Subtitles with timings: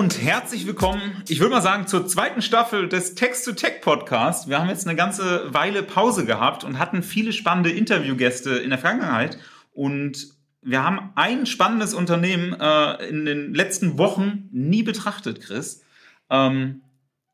[0.00, 4.48] und herzlich willkommen, ich würde mal sagen, zur zweiten Staffel des Text-to-Tech Podcast.
[4.48, 8.78] Wir haben jetzt eine ganze Weile Pause gehabt und hatten viele spannende Interviewgäste in der
[8.78, 9.36] Vergangenheit.
[9.74, 10.28] Und
[10.62, 15.82] wir haben ein spannendes Unternehmen äh, in den letzten Wochen nie betrachtet, Chris.
[16.30, 16.80] Ähm,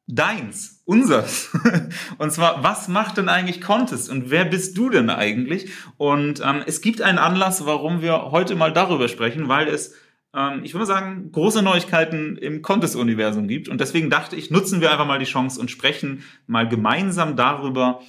[0.08, 1.50] deins, unseres.
[2.18, 5.70] und zwar, was macht denn eigentlich Contest und wer bist du denn eigentlich?
[5.98, 9.94] Und ähm, es gibt einen Anlass, warum wir heute mal darüber sprechen, weil es
[10.36, 13.68] ähm, ich würde sagen, große Neuigkeiten im Contest-Universum gibt.
[13.68, 18.02] Und deswegen dachte ich, nutzen wir einfach mal die Chance und sprechen mal gemeinsam darüber,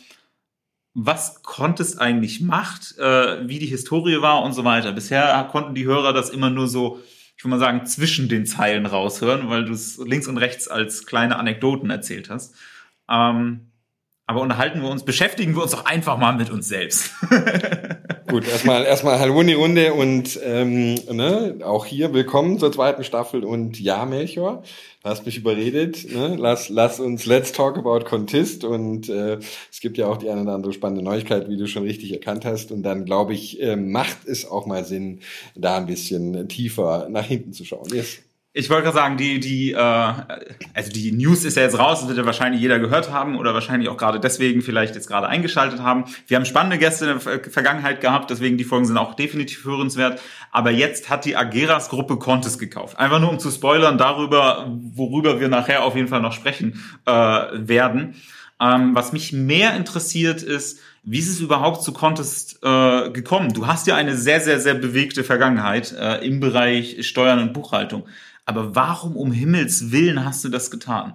[0.93, 4.91] was Contest eigentlich macht, äh, wie die Historie war und so weiter.
[4.91, 6.99] Bisher konnten die Hörer das immer nur so,
[7.37, 11.05] ich würde mal sagen, zwischen den Zeilen raushören, weil du es links und rechts als
[11.05, 12.55] kleine Anekdoten erzählt hast.
[13.09, 13.71] Ähm,
[14.25, 17.13] aber unterhalten wir uns, beschäftigen wir uns doch einfach mal mit uns selbst.
[18.27, 23.05] Gut, erstmal erstmal Hallo in die Runde und ähm, ne, auch hier willkommen zur zweiten
[23.05, 24.63] Staffel und ja, Melchior,
[25.01, 26.11] hast mich überredet.
[26.11, 26.35] Ne?
[26.37, 29.37] Lass, lass uns Let's Talk About Contest und äh,
[29.71, 32.43] es gibt ja auch die eine oder andere spannende Neuigkeit, wie du schon richtig erkannt
[32.43, 32.73] hast.
[32.73, 35.21] Und dann glaube ich, äh, macht es auch mal Sinn,
[35.55, 37.87] da ein bisschen tiefer nach hinten zu schauen.
[37.93, 38.19] Yes.
[38.57, 42.07] Ich wollte gerade sagen, die, die, äh, also die News ist ja jetzt raus, das
[42.07, 45.79] wird ja wahrscheinlich jeder gehört haben oder wahrscheinlich auch gerade deswegen vielleicht jetzt gerade eingeschaltet
[45.79, 46.05] haben.
[46.25, 50.19] Wir haben spannende Gäste in der Vergangenheit gehabt, deswegen die Folgen sind auch definitiv hörenswert.
[50.51, 52.97] Aber jetzt hat die Ageras Gruppe Contes gekauft.
[52.97, 57.11] Einfach nur um zu spoilern darüber, worüber wir nachher auf jeden Fall noch sprechen äh,
[57.11, 58.15] werden.
[58.59, 63.53] Ähm, was mich mehr interessiert ist, wie ist es überhaupt zu Contest äh, gekommen?
[63.53, 68.07] Du hast ja eine sehr, sehr, sehr bewegte Vergangenheit äh, im Bereich Steuern und Buchhaltung.
[68.47, 71.13] Aber warum um Himmels Willen hast du das getan?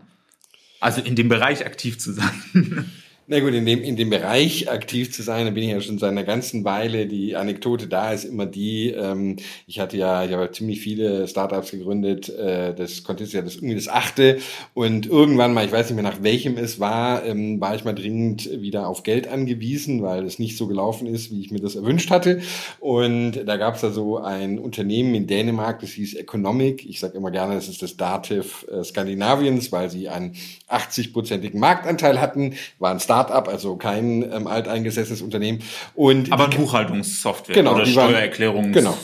[0.80, 2.90] Also in dem Bereich aktiv zu sein.
[3.28, 5.96] Na gut, in dem, in dem Bereich aktiv zu sein, da bin ich ja schon
[5.96, 7.06] seit einer ganzen Weile.
[7.06, 9.36] Die Anekdote da ist immer die, ähm,
[9.68, 13.54] ich hatte ja, ich habe ja ziemlich viele Startups gegründet, äh, das konnte ja das
[13.54, 14.38] irgendwie das achte
[14.74, 17.94] und irgendwann mal, ich weiß nicht mehr nach welchem es war, ähm, war ich mal
[17.94, 21.76] dringend wieder auf Geld angewiesen, weil es nicht so gelaufen ist, wie ich mir das
[21.76, 22.40] erwünscht hatte.
[22.80, 26.84] Und da gab es da so ein Unternehmen in Dänemark, das hieß Economic.
[26.84, 30.34] Ich sage immer gerne, das ist das Dativ äh, Skandinaviens, weil sie einen
[30.68, 35.60] 80-prozentigen Marktanteil hatten, waren Start-up, also kein ähm, alteingesessenes Unternehmen.
[35.94, 38.72] Und Aber Buchhaltungssoftware genau, oder Steuererklärung.
[38.72, 38.96] Genau.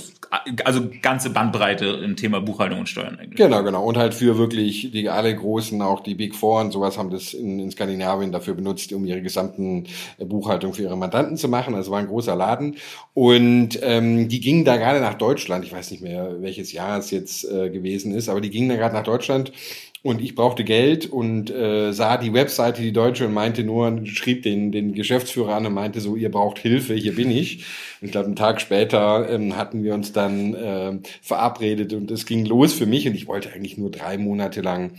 [0.64, 3.38] Also ganze Bandbreite im Thema Buchhaltung und Steuern eigentlich.
[3.38, 3.82] Genau, genau.
[3.84, 7.32] Und halt für wirklich die alle großen, auch die Big Four und sowas haben das
[7.32, 9.84] in, in Skandinavien dafür benutzt, um ihre gesamten
[10.18, 11.74] äh, Buchhaltung für ihre Mandanten zu machen.
[11.74, 12.76] Also war ein großer Laden.
[13.14, 15.64] Und ähm, die gingen da gerade nach Deutschland.
[15.64, 18.76] Ich weiß nicht mehr, welches Jahr es jetzt äh, gewesen ist, aber die gingen da
[18.76, 19.52] gerade nach Deutschland
[20.08, 24.42] und ich brauchte Geld und äh, sah die Webseite, die deutsche, und meinte nur, schrieb
[24.42, 27.64] den, den Geschäftsführer an und meinte so, ihr braucht Hilfe, hier bin ich.
[28.00, 32.26] Und ich glaube, einen Tag später ähm, hatten wir uns dann äh, verabredet und es
[32.26, 34.92] ging los für mich und ich wollte eigentlich nur drei Monate lang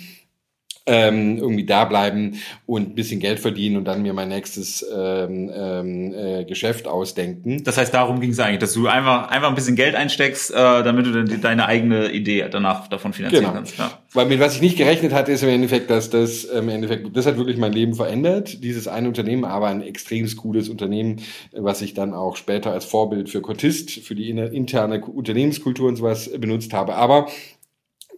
[0.89, 5.51] ähm, irgendwie da bleiben und ein bisschen Geld verdienen und dann mir mein nächstes ähm,
[5.53, 7.63] ähm, äh, Geschäft ausdenken.
[7.63, 10.55] Das heißt, darum ging es eigentlich, dass du einfach einfach ein bisschen Geld einsteckst, äh,
[10.55, 13.55] damit du dann deine eigene Idee danach davon finanzieren genau.
[13.55, 13.77] kannst.
[13.77, 13.99] Ja.
[14.13, 17.27] Weil mit was ich nicht gerechnet hatte, ist im Endeffekt, dass das im Endeffekt, das
[17.27, 21.17] hat wirklich mein Leben verändert, dieses eine Unternehmen, aber ein extrem cooles Unternehmen,
[21.53, 26.29] was ich dann auch später als Vorbild für Cotist, für die interne Unternehmenskultur und sowas
[26.39, 26.95] benutzt habe.
[26.95, 27.27] Aber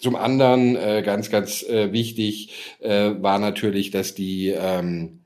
[0.02, 5.21] zum anderen, äh, ganz, ganz äh, wichtig, äh, war natürlich, dass die ähm,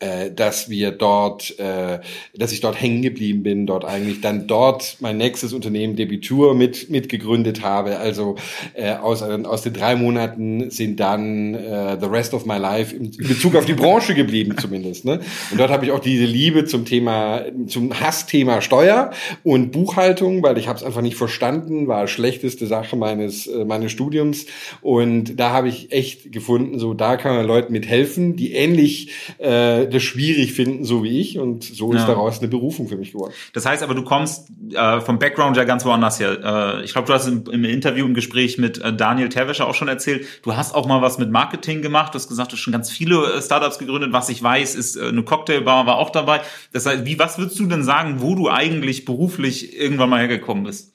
[0.00, 2.00] äh, dass wir dort, äh,
[2.34, 6.90] dass ich dort hängen geblieben bin, dort eigentlich dann dort mein nächstes Unternehmen Debitur mit
[6.90, 7.98] mitgegründet habe.
[7.98, 8.36] Also
[8.74, 13.12] äh, aus aus den drei Monaten sind dann äh, the rest of my life in,
[13.12, 15.04] Bezug auf die Branche geblieben zumindest.
[15.04, 15.20] Ne?
[15.50, 19.12] Und dort habe ich auch diese Liebe zum Thema, zum Hassthema Steuer
[19.42, 23.92] und Buchhaltung, weil ich habe es einfach nicht verstanden, war schlechteste Sache meines äh, meines
[23.92, 24.46] Studiums.
[24.82, 29.83] Und da habe ich echt gefunden, so da kann man Leuten mithelfen, die ähnlich äh,
[29.86, 31.38] das schwierig finden, so wie ich.
[31.38, 32.06] Und so ist ja.
[32.06, 33.32] daraus eine Berufung für mich geworden.
[33.52, 36.80] Das heißt aber, du kommst äh, vom Background ja ganz woanders her.
[36.80, 39.74] Äh, ich glaube, du hast im, im, Interview, im Gespräch mit äh, Daniel Terwescher auch
[39.74, 42.14] schon erzählt, du hast auch mal was mit Marketing gemacht.
[42.14, 44.12] Du hast gesagt, du hast schon ganz viele äh, Startups gegründet.
[44.12, 46.40] Was ich weiß, ist äh, eine Cocktailbar war auch dabei.
[46.72, 50.64] Das heißt, wie, was würdest du denn sagen, wo du eigentlich beruflich irgendwann mal hergekommen
[50.64, 50.93] bist?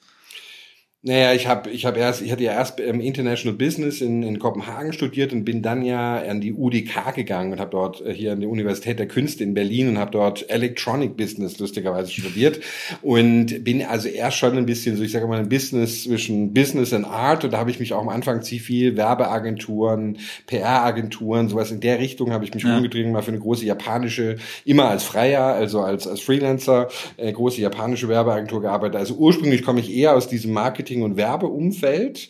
[1.02, 4.38] Naja, ich habe ich hab erst, ich hatte ja erst ähm, International Business in, in
[4.38, 8.32] Kopenhagen studiert und bin dann ja an die UDK gegangen und habe dort äh, hier
[8.32, 12.60] an die Universität der Künste in Berlin und habe dort Electronic Business lustigerweise studiert
[13.00, 16.92] und bin also erst schon ein bisschen so, ich sage mal, ein Business zwischen Business
[16.92, 20.18] und Art und da habe ich mich auch am Anfang ziemlich viel Werbeagenturen,
[20.48, 22.76] PR-Agenturen, sowas in der Richtung habe ich mich ja.
[22.76, 24.36] umgetrieben, mal für eine große japanische,
[24.66, 28.96] immer als Freier, also als, als Freelancer, äh, große japanische Werbeagentur gearbeitet.
[28.96, 32.28] Also ursprünglich komme ich eher aus diesem Marketing Marketing- und Werbeumfeld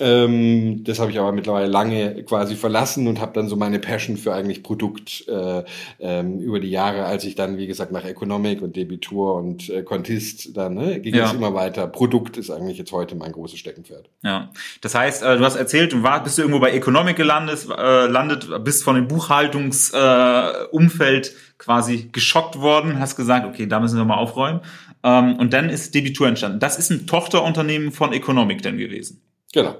[0.00, 4.16] Ähm, das habe ich aber mittlerweile lange quasi verlassen und habe dann so meine Passion
[4.16, 5.64] für eigentlich Produkt äh,
[5.98, 9.82] ähm, über die Jahre, als ich dann, wie gesagt, nach Economic und Debitur und äh,
[9.82, 11.24] Contist dann ne, ging ja.
[11.24, 11.88] es immer weiter.
[11.88, 14.08] Produkt ist eigentlich jetzt heute mein großes Steckenpferd.
[14.22, 14.52] Ja,
[14.82, 18.06] das heißt, äh, du hast erzählt, du war, bist du irgendwo bei Economic gelandet, äh,
[18.06, 24.04] landet, bist von dem Buchhaltungsumfeld äh, quasi geschockt worden, hast gesagt, okay, da müssen wir
[24.04, 24.60] mal aufräumen.
[25.02, 26.60] Ähm, und dann ist Debitur entstanden.
[26.60, 29.22] Das ist ein Tochterunternehmen von Economic denn gewesen.
[29.52, 29.76] Genau.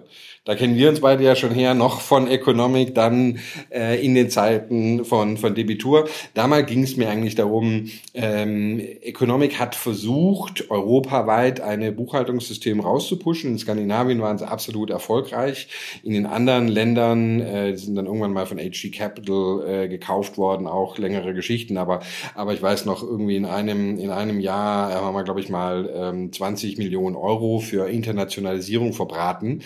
[0.48, 3.38] Da kennen wir uns beide ja schon her, noch von Economic, dann
[3.70, 6.08] äh, in den Zeiten von, von Debitur.
[6.32, 13.50] Damals ging es mir eigentlich darum, ähm, Economic hat versucht, europaweit eine Buchhaltungssystem rauszupushen.
[13.50, 15.68] In Skandinavien waren sie absolut erfolgreich.
[16.02, 20.66] In den anderen Ländern äh, sind dann irgendwann mal von HG Capital äh, gekauft worden,
[20.66, 21.76] auch längere Geschichten.
[21.76, 22.00] Aber,
[22.34, 25.90] aber ich weiß noch, irgendwie in einem, in einem Jahr haben wir, glaube ich, mal
[25.94, 29.60] ähm, 20 Millionen Euro für Internationalisierung verbraten.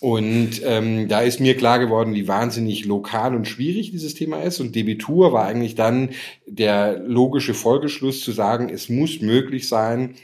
[0.00, 0.23] Und
[0.64, 4.60] ähm, da ist mir klar geworden, wie wahnsinnig lokal und schwierig dieses Thema ist.
[4.60, 6.10] Und Debitur war eigentlich dann
[6.46, 10.14] der logische Folgeschluss zu sagen, es muss möglich sein,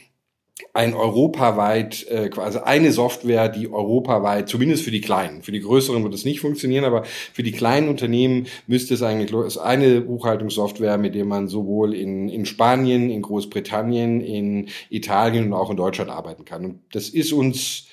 [0.72, 6.02] ein europaweit, äh, quasi eine Software, die europaweit, zumindest für die kleinen, für die größeren
[6.02, 10.98] wird es nicht funktionieren, aber für die kleinen Unternehmen müsste es eigentlich ist eine Buchhaltungssoftware,
[10.98, 16.10] mit der man sowohl in, in Spanien, in Großbritannien, in Italien und auch in Deutschland
[16.10, 16.64] arbeiten kann.
[16.64, 17.86] Und das ist uns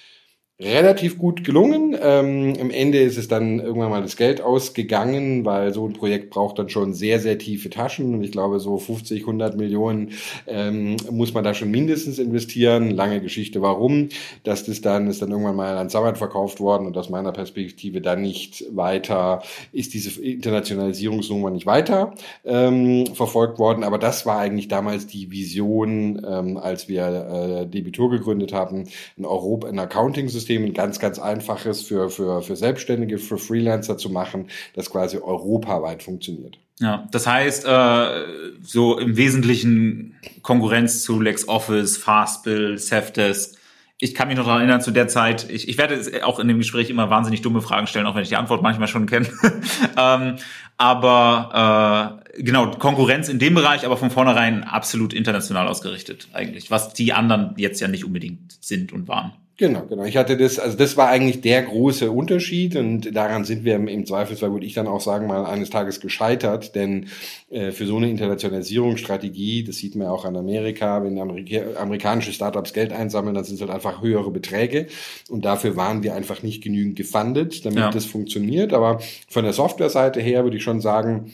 [0.60, 1.96] relativ gut gelungen.
[2.02, 6.32] Ähm, Im Ende ist es dann irgendwann mal das Geld ausgegangen, weil so ein Projekt
[6.32, 8.16] braucht dann schon sehr, sehr tiefe Taschen.
[8.16, 10.14] Und ich glaube, so 50, 100 Millionen
[10.48, 12.90] ähm, muss man da schon mindestens investieren.
[12.90, 14.10] Lange Geschichte, warum.
[14.44, 18.02] Dass das dann ist dann irgendwann mal an Sabbat verkauft worden und aus meiner Perspektive
[18.02, 19.44] dann nicht weiter,
[19.74, 22.16] ist diese Internationalisierungsnummer nicht weiter
[22.46, 23.84] ähm, verfolgt worden.
[23.84, 28.86] Aber das war eigentlich damals die Vision, ähm, als wir äh, Debitur gegründet haben,
[29.20, 33.98] ein Europa, ein Accounting-System System ein ganz, ganz einfaches für, für, für Selbstständige, für Freelancer
[33.98, 36.58] zu machen, das quasi europaweit funktioniert.
[36.80, 38.26] Ja, das heißt, äh,
[38.62, 43.58] so im Wesentlichen Konkurrenz zu LexOffice, Fastbill, Safdesk.
[44.00, 46.60] Ich kann mich noch daran erinnern, zu der Zeit, ich, ich werde auch in dem
[46.60, 49.28] Gespräch immer wahnsinnig dumme Fragen stellen, auch wenn ich die Antwort manchmal schon kenne.
[49.98, 50.36] ähm,
[50.78, 56.94] aber äh, genau, Konkurrenz in dem Bereich, aber von vornherein absolut international ausgerichtet eigentlich, was
[56.94, 59.34] die anderen jetzt ja nicht unbedingt sind und waren.
[59.60, 60.04] Genau, genau.
[60.04, 64.06] Ich hatte das, also das war eigentlich der große Unterschied und daran sind wir im,
[64.06, 67.08] Zweifelsfall, würde ich dann auch sagen, mal eines Tages gescheitert, denn
[67.50, 72.72] äh, für so eine Internationalisierungsstrategie, das sieht man auch an Amerika, wenn Amerika amerikanische Startups
[72.72, 74.86] Geld einsammeln, dann sind es halt einfach höhere Beträge
[75.28, 77.90] und dafür waren wir einfach nicht genügend gefundet, damit ja.
[77.90, 78.74] das funktioniert.
[78.74, 81.32] Aber von der Softwareseite her würde ich schon sagen,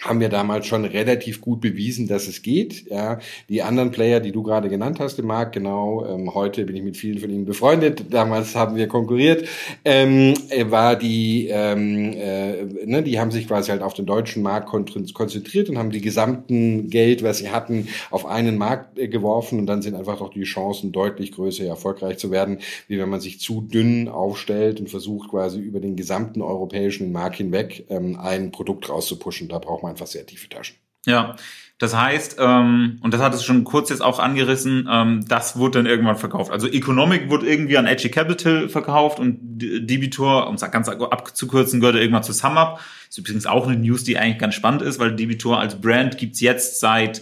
[0.00, 2.90] haben wir damals schon relativ gut bewiesen, dass es geht.
[2.90, 3.18] Ja,
[3.48, 6.82] die anderen Player, die du gerade genannt hast, im Markt, genau, ähm, heute bin ich
[6.82, 8.06] mit vielen von ihnen befreundet.
[8.10, 9.46] Damals haben wir konkurriert.
[9.84, 14.42] Ähm, äh, war die, ähm, äh, ne, die haben sich quasi halt auf den deutschen
[14.42, 19.58] Markt konzentriert und haben die gesamten Geld, was sie hatten, auf einen Markt äh, geworfen
[19.58, 23.20] und dann sind einfach doch die Chancen deutlich größer, erfolgreich zu werden, wie wenn man
[23.20, 28.50] sich zu dünn aufstellt und versucht quasi über den gesamten europäischen Markt hinweg ähm, ein
[28.50, 29.48] Produkt rauszupushen.
[29.48, 30.76] Da braucht man einfach sehr tiefe Taschen.
[31.06, 31.36] Ja,
[31.82, 35.80] das heißt, ähm, und das hat es schon kurz jetzt auch angerissen, ähm, das wurde
[35.80, 36.52] dann irgendwann verkauft.
[36.52, 41.98] Also Economic wurde irgendwie an Edgy Capital verkauft und Debitor, um es ganz abzukürzen, gehörte
[41.98, 42.78] irgendwann zu SumUp.
[43.08, 46.40] Ist übrigens auch eine News, die eigentlich ganz spannend ist, weil Debitor als Brand gibt's
[46.40, 47.20] jetzt seit,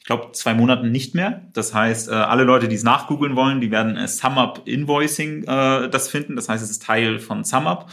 [0.00, 1.42] ich glaube, zwei Monaten nicht mehr.
[1.52, 5.88] Das heißt, äh, alle Leute, die es nachgoogeln wollen, die werden äh, SumUp Invoicing äh,
[5.88, 6.34] das finden.
[6.34, 7.86] Das heißt, es ist Teil von SumUp.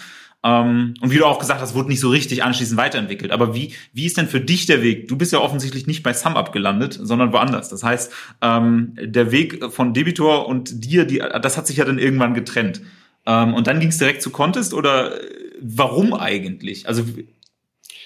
[0.43, 3.31] Ähm, und wie du auch gesagt hast, wurde nicht so richtig anschließend weiterentwickelt.
[3.31, 5.07] Aber wie, wie ist denn für dich der Weg?
[5.07, 7.69] Du bist ja offensichtlich nicht bei SumUp gelandet, sondern woanders.
[7.69, 11.99] Das heißt, ähm, der Weg von Debitor und dir, die, das hat sich ja dann
[11.99, 12.81] irgendwann getrennt.
[13.25, 15.19] Ähm, und dann ging es direkt zu Contest oder
[15.59, 16.87] warum eigentlich?
[16.87, 17.03] Also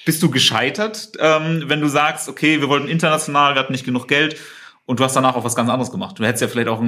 [0.06, 4.08] bist du gescheitert, ähm, wenn du sagst, okay, wir wollten international, wir hatten nicht genug
[4.08, 4.38] Geld
[4.86, 6.18] und du hast danach auch was ganz anderes gemacht.
[6.18, 6.82] Du hättest ja vielleicht auch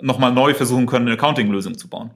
[0.00, 2.10] nochmal neu versuchen können, eine Accounting-Lösung zu bauen.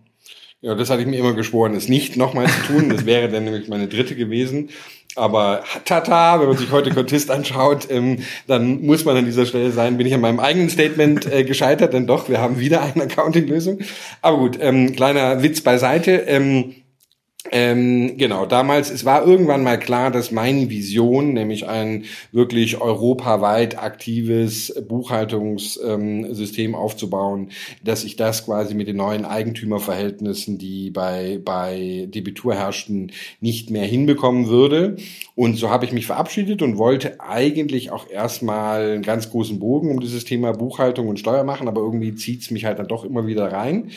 [0.65, 2.89] Ja, das hatte ich mir immer geschworen, es nicht nochmal zu tun.
[2.89, 4.69] Das wäre dann nämlich meine dritte gewesen.
[5.17, 9.73] Aber tata, wenn man sich heute Contist anschaut, ähm, dann muss man an dieser Stelle
[9.73, 13.03] sein, bin ich an meinem eigenen Statement äh, gescheitert, denn doch, wir haben wieder eine
[13.03, 13.81] Accounting-Lösung.
[14.23, 16.13] Aber gut, ähm, kleiner Witz beiseite.
[16.13, 16.77] Ähm,
[17.55, 23.79] ähm, genau, damals, es war irgendwann mal klar, dass meine Vision, nämlich ein wirklich europaweit
[23.79, 27.51] aktives Buchhaltungssystem ähm, aufzubauen,
[27.85, 33.85] dass ich das quasi mit den neuen Eigentümerverhältnissen, die bei, bei Debitur herrschten, nicht mehr
[33.85, 34.97] hinbekommen würde.
[35.35, 39.91] Und so habe ich mich verabschiedet und wollte eigentlich auch erstmal einen ganz großen Bogen
[39.91, 43.27] um dieses Thema Buchhaltung und Steuer machen, aber irgendwie zieht's mich halt dann doch immer
[43.27, 43.91] wieder rein.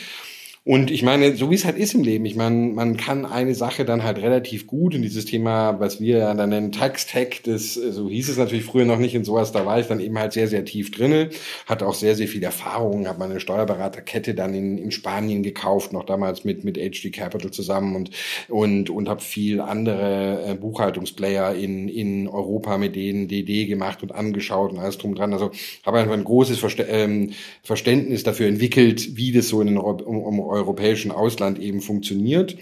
[0.68, 3.54] Und ich meine, so wie es halt ist im Leben, ich meine, man kann eine
[3.54, 7.76] Sache dann halt relativ gut in dieses Thema, was wir ja dann nennen Tax-Tech, das,
[7.76, 10.34] so hieß es natürlich früher noch nicht in sowas, da war ich dann eben halt
[10.34, 11.30] sehr, sehr tief drinne,
[11.68, 16.04] hatte auch sehr, sehr viel Erfahrung, habe meine Steuerberaterkette dann in, in Spanien gekauft, noch
[16.04, 18.10] damals mit, mit HD Capital zusammen und,
[18.50, 24.16] und, und habe viel andere äh, Buchhaltungsplayer in, in Europa mit denen DD gemacht und
[24.16, 25.32] angeschaut und alles drum dran.
[25.32, 25.52] Also
[25.86, 30.55] habe einfach ein großes ähm, Verständnis dafür entwickelt, wie das so in den, um, um
[30.56, 32.58] europäischen Ausland eben funktioniert.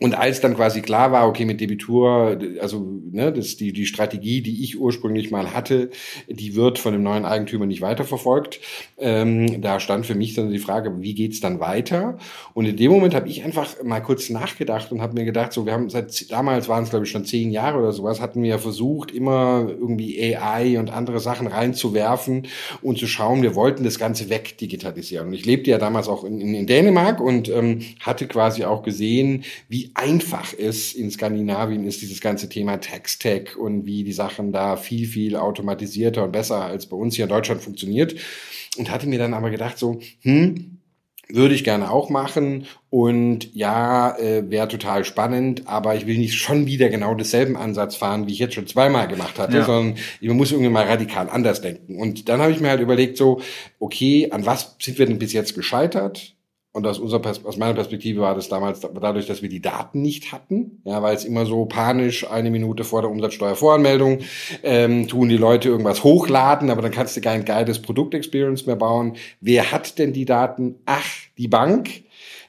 [0.00, 4.42] Und als dann quasi klar war, okay, mit Debitur, also ne, das die die Strategie,
[4.42, 5.90] die ich ursprünglich mal hatte,
[6.28, 8.58] die wird von dem neuen Eigentümer nicht weiterverfolgt.
[8.98, 12.18] Ähm, da stand für mich dann die Frage, wie geht's dann weiter?
[12.52, 15.66] Und in dem Moment habe ich einfach mal kurz nachgedacht und habe mir gedacht, so
[15.66, 18.58] wir haben seit damals waren es glaube ich schon zehn Jahre oder sowas, hatten wir
[18.58, 22.48] versucht immer irgendwie AI und andere Sachen reinzuwerfen
[22.82, 25.28] und zu schauen, wir wollten das Ganze wegdigitalisieren.
[25.28, 28.82] Und ich lebte ja damals auch in, in, in Dänemark und ähm, hatte quasi auch
[28.82, 34.14] gesehen, wie wie einfach es in Skandinavien ist, dieses ganze Thema Text-Tech und wie die
[34.14, 38.14] Sachen da viel, viel automatisierter und besser als bei uns hier in Deutschland funktioniert.
[38.78, 40.78] Und hatte mir dann aber gedacht so, hm,
[41.28, 46.36] würde ich gerne auch machen und ja, äh, wäre total spannend, aber ich will nicht
[46.36, 49.64] schon wieder genau denselben Ansatz fahren, wie ich jetzt schon zweimal gemacht hatte, ja.
[49.66, 51.98] sondern man muss irgendwie mal radikal anders denken.
[51.98, 53.42] Und dann habe ich mir halt überlegt so,
[53.78, 56.35] okay, an was sind wir denn bis jetzt gescheitert?
[56.76, 60.30] Und aus, unserer aus meiner Perspektive war das damals dadurch, dass wir die Daten nicht
[60.30, 64.18] hatten, ja, weil es immer so panisch eine Minute vor der Umsatzsteuervoranmeldung
[64.62, 69.16] ähm, tun die Leute irgendwas hochladen, aber dann kannst du kein geiles Produktexperience mehr bauen.
[69.40, 70.74] Wer hat denn die Daten?
[70.84, 71.06] Ach,
[71.38, 72.02] die Bank.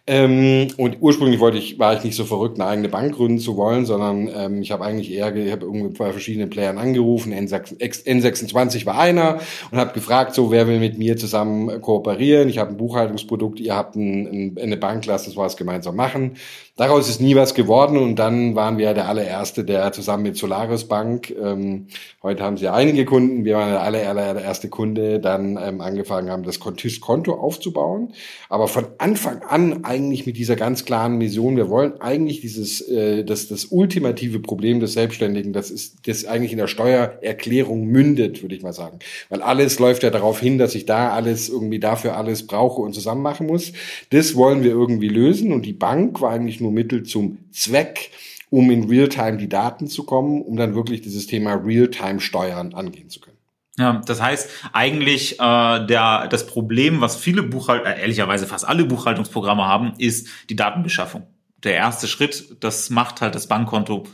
[0.10, 3.58] Ähm, und ursprünglich wollte ich, war ich nicht so verrückt, eine eigene Bank gründen zu
[3.58, 8.86] wollen, sondern ähm, ich habe eigentlich eher, ich habe irgendwie bei verschiedenen Playern angerufen, N26
[8.86, 12.48] war einer und habe gefragt, so wer will mit mir zusammen kooperieren?
[12.48, 16.38] Ich habe ein Buchhaltungsprodukt, ihr habt ein, ein, eine Bank, lasst uns was gemeinsam machen.
[16.78, 20.84] Daraus ist nie was geworden und dann waren wir der allererste, der zusammen mit Solaris
[20.84, 21.88] Bank, ähm,
[22.22, 26.44] heute haben sie einige Kunden, wir waren der aller, allererste Kunde, dann ähm, angefangen haben,
[26.44, 28.14] das Konto aufzubauen.
[28.48, 33.24] Aber von Anfang an eigentlich mit dieser ganz klaren Mission, wir wollen eigentlich dieses, äh,
[33.24, 38.54] das, das ultimative Problem des Selbstständigen, das ist, das eigentlich in der Steuererklärung mündet, würde
[38.54, 39.00] ich mal sagen.
[39.30, 42.94] Weil alles läuft ja darauf hin, dass ich da alles irgendwie dafür alles brauche und
[42.94, 43.74] zusammen machen muss.
[44.12, 48.12] Das wollen wir irgendwie lösen und die Bank war eigentlich nur nur Mittel zum Zweck,
[48.50, 53.20] um in Realtime die Daten zu kommen, um dann wirklich dieses Thema Realtime-Steuern angehen zu
[53.20, 53.38] können.
[53.80, 58.86] Ja, das heißt eigentlich äh, der das Problem, was viele Buchhalter, äh, ehrlicherweise fast alle
[58.86, 61.28] Buchhaltungsprogramme haben, ist die Datenbeschaffung.
[61.64, 64.06] Der erste Schritt, das macht halt das Bankkonto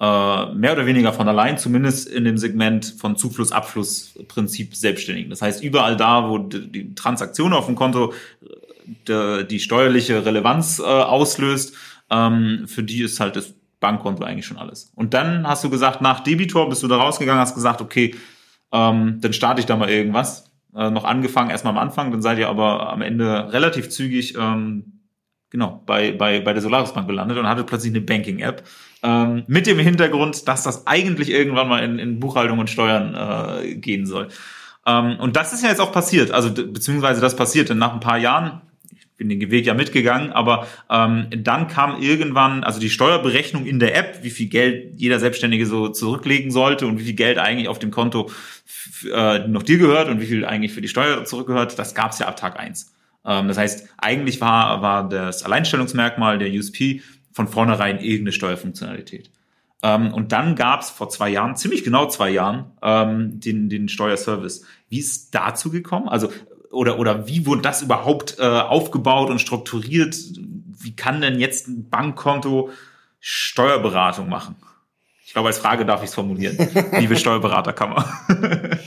[0.00, 5.28] äh, mehr oder weniger von allein, zumindest in dem Segment von Zufluss-Abfluss-Prinzip selbstständig.
[5.28, 8.46] Das heißt, überall da, wo die Transaktion auf dem Konto äh,
[9.06, 11.74] die, die steuerliche Relevanz äh, auslöst,
[12.10, 14.92] ähm, für die ist halt das Bankkonto eigentlich schon alles.
[14.94, 18.14] Und dann hast du gesagt, nach Debitor bist du da rausgegangen, hast gesagt, okay,
[18.72, 20.50] ähm, dann starte ich da mal irgendwas.
[20.74, 25.00] Äh, noch angefangen, erstmal am Anfang, dann seid ihr aber am Ende relativ zügig ähm,
[25.50, 28.62] genau bei, bei, bei der Solaris Bank gelandet und hattet plötzlich eine Banking-App.
[29.02, 33.74] Ähm, mit dem Hintergrund, dass das eigentlich irgendwann mal in, in Buchhaltung und Steuern äh,
[33.74, 34.28] gehen soll.
[34.86, 38.00] Ähm, und das ist ja jetzt auch passiert, also beziehungsweise das passiert, denn nach ein
[38.00, 38.60] paar Jahren
[39.20, 43.94] bin den Weg ja mitgegangen, aber ähm, dann kam irgendwann, also die Steuerberechnung in der
[43.94, 47.78] App, wie viel Geld jeder Selbstständige so zurücklegen sollte und wie viel Geld eigentlich auf
[47.78, 48.30] dem Konto
[49.12, 52.18] äh, noch dir gehört und wie viel eigentlich für die Steuer zurückgehört, das gab es
[52.18, 52.94] ja ab Tag eins.
[53.26, 59.30] Ähm, das heißt, eigentlich war, war das Alleinstellungsmerkmal der USP von vornherein irgendeine Steuerfunktionalität.
[59.82, 63.90] Ähm, und dann gab es vor zwei Jahren, ziemlich genau zwei Jahren, ähm, den, den
[63.90, 64.64] Steuerservice.
[64.88, 66.08] Wie ist dazu gekommen?
[66.08, 66.30] Also
[66.70, 70.16] oder, oder wie wurde das überhaupt äh, aufgebaut und strukturiert?
[70.82, 72.70] Wie kann denn jetzt ein Bankkonto
[73.18, 74.56] Steuerberatung machen?
[75.26, 76.58] Ich glaube, als Frage darf ich es formulieren.
[76.98, 78.04] Liebe Steuerberaterkammer.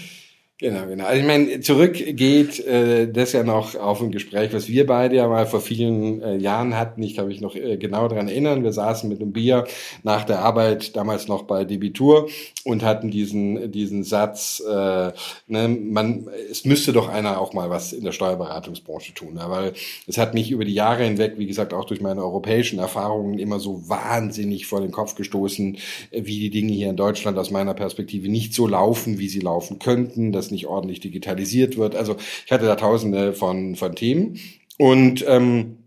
[0.63, 1.03] Genau, genau.
[1.03, 5.17] Also ich meine, zurück geht äh, das ja noch auf ein Gespräch, was wir beide
[5.17, 7.03] ja mal vor vielen äh, Jahren hatten.
[7.03, 8.63] Ich kann mich noch äh, genau daran erinnern.
[8.63, 9.65] Wir saßen mit einem Bier
[10.03, 12.29] nach der Arbeit, damals noch bei Debitur,
[12.63, 15.11] und hatten diesen diesen Satz, äh,
[15.47, 19.43] ne, man, es müsste doch einer auch mal was in der Steuerberatungsbranche tun, ne?
[19.47, 19.73] weil
[20.07, 23.59] es hat mich über die Jahre hinweg, wie gesagt, auch durch meine europäischen Erfahrungen immer
[23.59, 25.77] so wahnsinnig vor den Kopf gestoßen,
[26.11, 29.79] wie die Dinge hier in Deutschland aus meiner Perspektive nicht so laufen, wie sie laufen
[29.79, 30.31] könnten.
[30.31, 31.95] Das nicht ordentlich digitalisiert wird.
[31.95, 34.39] Also ich hatte da tausende von, von Themen.
[34.77, 35.82] Und ähm,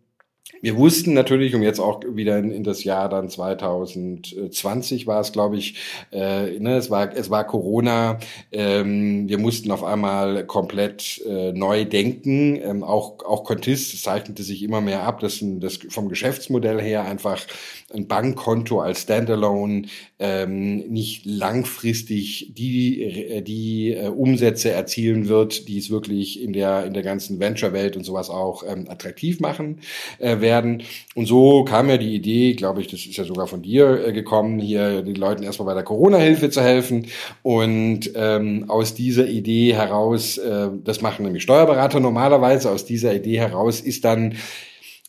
[0.62, 5.32] Wir wussten natürlich, um jetzt auch wieder in, in das Jahr dann 2020 war es,
[5.32, 5.76] glaube ich,
[6.12, 8.18] äh, ne, es war es war Corona.
[8.52, 12.56] Ähm, wir mussten auf einmal komplett äh, neu denken.
[12.56, 17.46] Ähm, auch auch Contist zeichnete sich immer mehr ab, dass das vom Geschäftsmodell her einfach
[17.92, 19.82] ein Bankkonto als Standalone
[20.18, 26.86] ähm, nicht langfristig die äh, die äh, Umsätze erzielen wird, die es wirklich in der
[26.86, 29.80] in der ganzen Venture-Welt und sowas auch ähm, attraktiv machen
[30.18, 30.85] äh, werden.
[31.15, 34.12] Und so kam ja die Idee, glaube ich, das ist ja sogar von dir äh,
[34.12, 37.07] gekommen, hier den Leuten erstmal bei der Corona-Hilfe zu helfen.
[37.43, 43.38] Und ähm, aus dieser Idee heraus, äh, das machen nämlich Steuerberater normalerweise, aus dieser Idee
[43.38, 44.37] heraus ist dann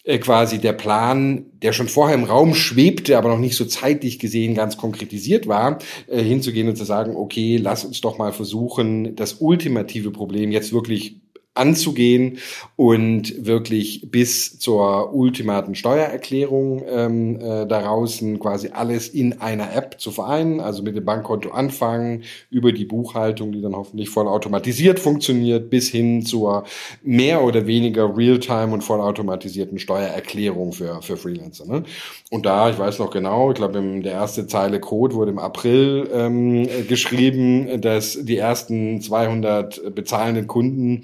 [0.07, 4.19] äh, quasi der Plan, der schon vorher im Raum schwebte, aber noch nicht so zeitlich
[4.19, 9.17] gesehen ganz konkretisiert war, äh, hinzugehen und zu sagen, okay, lass uns doch mal versuchen,
[9.17, 11.17] das ultimative Problem jetzt wirklich
[11.57, 12.37] anzugehen
[12.75, 20.11] und wirklich bis zur ultimaten Steuererklärung ähm, äh, daraus quasi alles in einer App zu
[20.11, 25.69] vereinen, also mit dem Bankkonto anfangen, über die Buchhaltung, die dann hoffentlich voll automatisiert funktioniert,
[25.69, 26.63] bis hin zur
[27.03, 31.65] mehr oder weniger Realtime und vollautomatisierten Steuererklärung für, für Freelancer.
[31.65, 31.83] Ne?
[32.29, 36.09] Und da, ich weiß noch genau, ich glaube, der erste Zeile Code wurde im April
[36.13, 41.03] ähm, geschrieben, dass die ersten 200 bezahlenden Kunden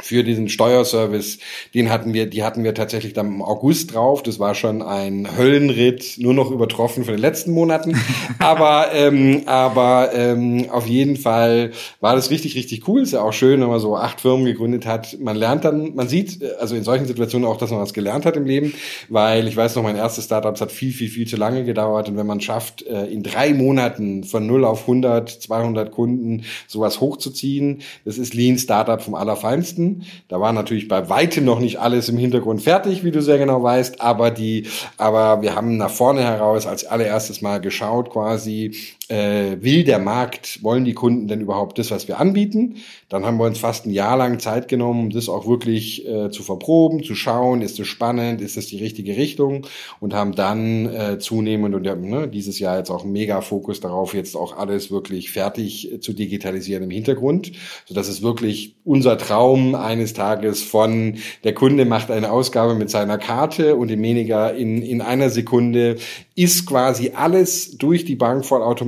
[0.00, 1.38] für diesen Steuerservice,
[1.74, 4.22] den hatten wir, die hatten wir tatsächlich dann im August drauf.
[4.22, 7.98] Das war schon ein Höllenritt, nur noch übertroffen von den letzten Monaten.
[8.38, 13.02] aber ähm, aber ähm, auf jeden Fall war das richtig, richtig cool.
[13.02, 15.18] Ist ja auch schön, wenn man so acht Firmen gegründet hat.
[15.18, 18.36] Man lernt dann, man sieht also in solchen Situationen auch, dass man was gelernt hat
[18.36, 18.74] im Leben,
[19.08, 22.10] weil ich weiß noch, mein erstes Startup hat viel, viel, viel zu lange gedauert.
[22.10, 27.00] Und wenn man schafft, äh, in drei Monaten von 0 auf 100, 200 Kunden sowas
[27.00, 29.85] hochzuziehen, das ist Lean Startup vom Allerfeinsten.
[30.28, 33.62] Da war natürlich bei weitem noch nicht alles im Hintergrund fertig, wie du sehr genau
[33.62, 34.66] weißt, aber die,
[34.96, 38.74] aber wir haben nach vorne heraus als allererstes mal geschaut quasi,
[39.08, 42.76] äh, will der Markt, wollen die Kunden denn überhaupt das, was wir anbieten?
[43.08, 46.30] Dann haben wir uns fast ein Jahr lang Zeit genommen, um das auch wirklich äh,
[46.30, 49.66] zu verproben, zu schauen, ist es spannend, ist das die richtige Richtung
[50.00, 54.34] und haben dann äh, zunehmend und ne, dieses Jahr jetzt auch mega Fokus darauf, jetzt
[54.34, 57.52] auch alles wirklich fertig äh, zu digitalisieren im Hintergrund,
[57.84, 62.90] so dass es wirklich unser Traum eines Tages von der Kunde macht eine Ausgabe mit
[62.90, 65.96] seiner Karte und im weniger in, in einer Sekunde
[66.34, 68.44] ist quasi alles durch die Bank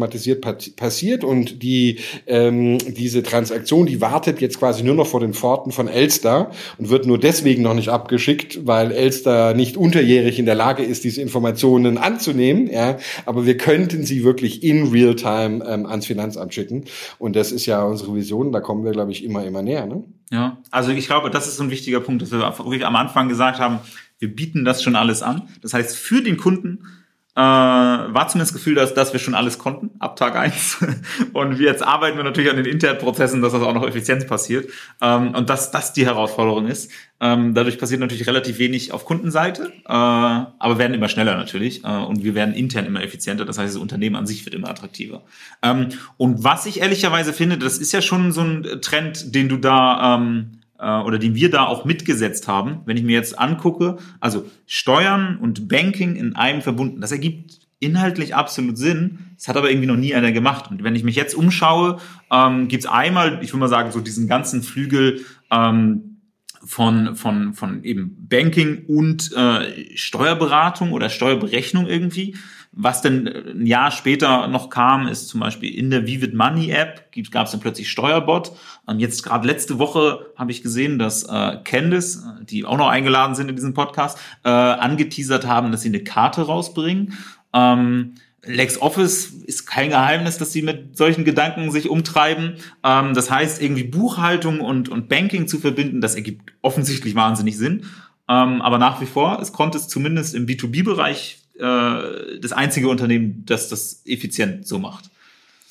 [0.09, 5.35] vollautomatisiert passiert und die ähm, diese Transaktion, die wartet jetzt quasi nur noch vor den
[5.35, 10.47] Pforten von Elster und wird nur deswegen noch nicht abgeschickt, weil Elster nicht unterjährig in
[10.47, 12.71] der Lage ist, diese Informationen anzunehmen.
[12.71, 16.85] Ja, aber wir könnten sie wirklich in Realtime ähm, ans Finanzamt schicken
[17.19, 18.53] und das ist ja unsere Vision.
[18.53, 19.87] Da kommen wir, glaube ich, immer immer näher.
[19.87, 20.05] Ne?
[20.31, 23.79] Ja, also ich glaube, das ist ein wichtiger Punkt, dass wir am Anfang gesagt haben,
[24.19, 25.49] wir bieten das schon alles an.
[25.63, 26.81] Das heißt, für den Kunden
[27.39, 30.85] äh, war zumindest das Gefühl, dass, dass wir schon alles konnten ab Tag eins
[31.33, 34.27] Und wir jetzt arbeiten wir natürlich an den internen Prozessen, dass das auch noch effizient
[34.27, 34.69] passiert.
[35.01, 36.91] Ähm, und dass das die Herausforderung ist.
[37.21, 41.85] Ähm, dadurch passiert natürlich relativ wenig auf Kundenseite, äh, aber werden immer schneller natürlich.
[41.85, 43.45] Äh, und wir werden intern immer effizienter.
[43.45, 45.23] Das heißt, das Unternehmen an sich wird immer attraktiver.
[45.63, 49.59] Ähm, und was ich ehrlicherweise finde, das ist ja schon so ein Trend, den du
[49.59, 53.99] da ähm, äh, oder den wir da auch mitgesetzt haben, wenn ich mir jetzt angucke,
[54.21, 59.19] also Steuern und Banking in einem verbunden, das ergibt inhaltlich absolut Sinn.
[59.37, 60.71] Das hat aber irgendwie noch nie einer gemacht.
[60.71, 61.99] Und wenn ich mich jetzt umschaue,
[62.31, 66.19] ähm, gibt es einmal, ich würde mal sagen, so diesen ganzen Flügel ähm,
[66.65, 72.37] von, von, von eben Banking und äh, Steuerberatung oder Steuerberechnung irgendwie.
[72.73, 77.09] Was denn ein Jahr später noch kam, ist zum Beispiel in der Vivid Money App
[77.31, 78.53] gab es dann plötzlich Steuerbot.
[78.87, 83.35] Und jetzt gerade letzte Woche habe ich gesehen, dass äh, Candice, die auch noch eingeladen
[83.35, 87.15] sind in diesem Podcast, äh, angeteasert haben, dass sie eine Karte rausbringen.
[87.53, 92.55] Ähm, LexOffice ist kein Geheimnis, dass sie mit solchen Gedanken sich umtreiben.
[92.85, 97.87] Ähm, das heißt, irgendwie Buchhaltung und, und Banking zu verbinden, das ergibt offensichtlich wahnsinnig Sinn.
[98.29, 103.45] Ähm, aber nach wie vor, es konnte es zumindest im B2B-Bereich äh, das einzige Unternehmen,
[103.47, 105.11] das das effizient so macht.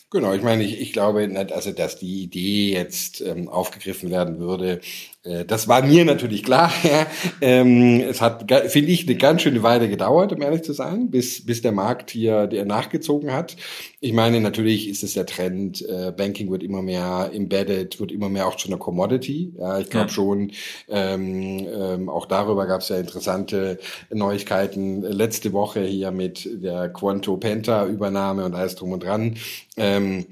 [0.10, 4.40] Genau, ich meine, ich, ich glaube nicht, also dass die Idee jetzt ähm, aufgegriffen werden
[4.40, 4.80] würde,
[5.28, 6.72] äh, das war mir natürlich klar.
[7.42, 11.46] ähm, es hat, finde ich, eine ganz schöne Weile gedauert, um ehrlich zu sein, bis,
[11.46, 13.58] bis der Markt hier der nachgezogen hat.
[14.00, 18.30] Ich meine, natürlich ist es der Trend, äh, Banking wird immer mehr embedded, wird immer
[18.30, 19.54] mehr auch zu einer Commodity.
[19.58, 20.14] Ja, ich glaube ja.
[20.14, 20.52] schon,
[20.88, 23.80] ähm, ähm, auch darüber gab es ja interessante
[24.12, 29.36] Neuigkeiten letzte Woche hier mit der Quanto Penta Übernahme und alles drum und dran.
[29.98, 30.26] Ähm,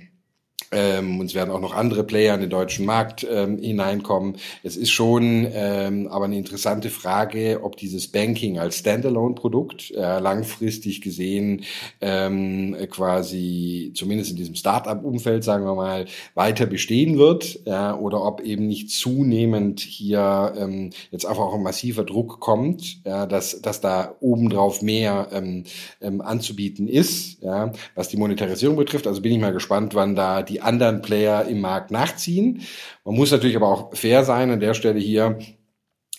[0.72, 4.38] Ähm, und es werden auch noch andere Player in den deutschen Markt ähm, hineinkommen.
[4.64, 11.02] Es ist schon ähm, aber eine interessante Frage, ob dieses Banking als Standalone-Produkt äh, langfristig
[11.02, 11.64] gesehen
[12.02, 18.42] ähm, quasi zumindest in diesem Startup-Umfeld, sagen wir mal, weiter bestehen wird ja, oder ob
[18.42, 23.82] eben nicht zunehmend hier ähm, jetzt einfach auch ein massiver Druck kommt, ja, dass, dass
[23.82, 25.64] da obendrauf mehr ähm,
[26.02, 29.08] ähm, anzubieten ist, ja, was die Monetarisierung betrifft.
[29.08, 32.62] Also bin ich mal gespannt, wann da die die anderen Player im Markt nachziehen.
[33.04, 35.38] Man muss natürlich aber auch fair sein an der Stelle hier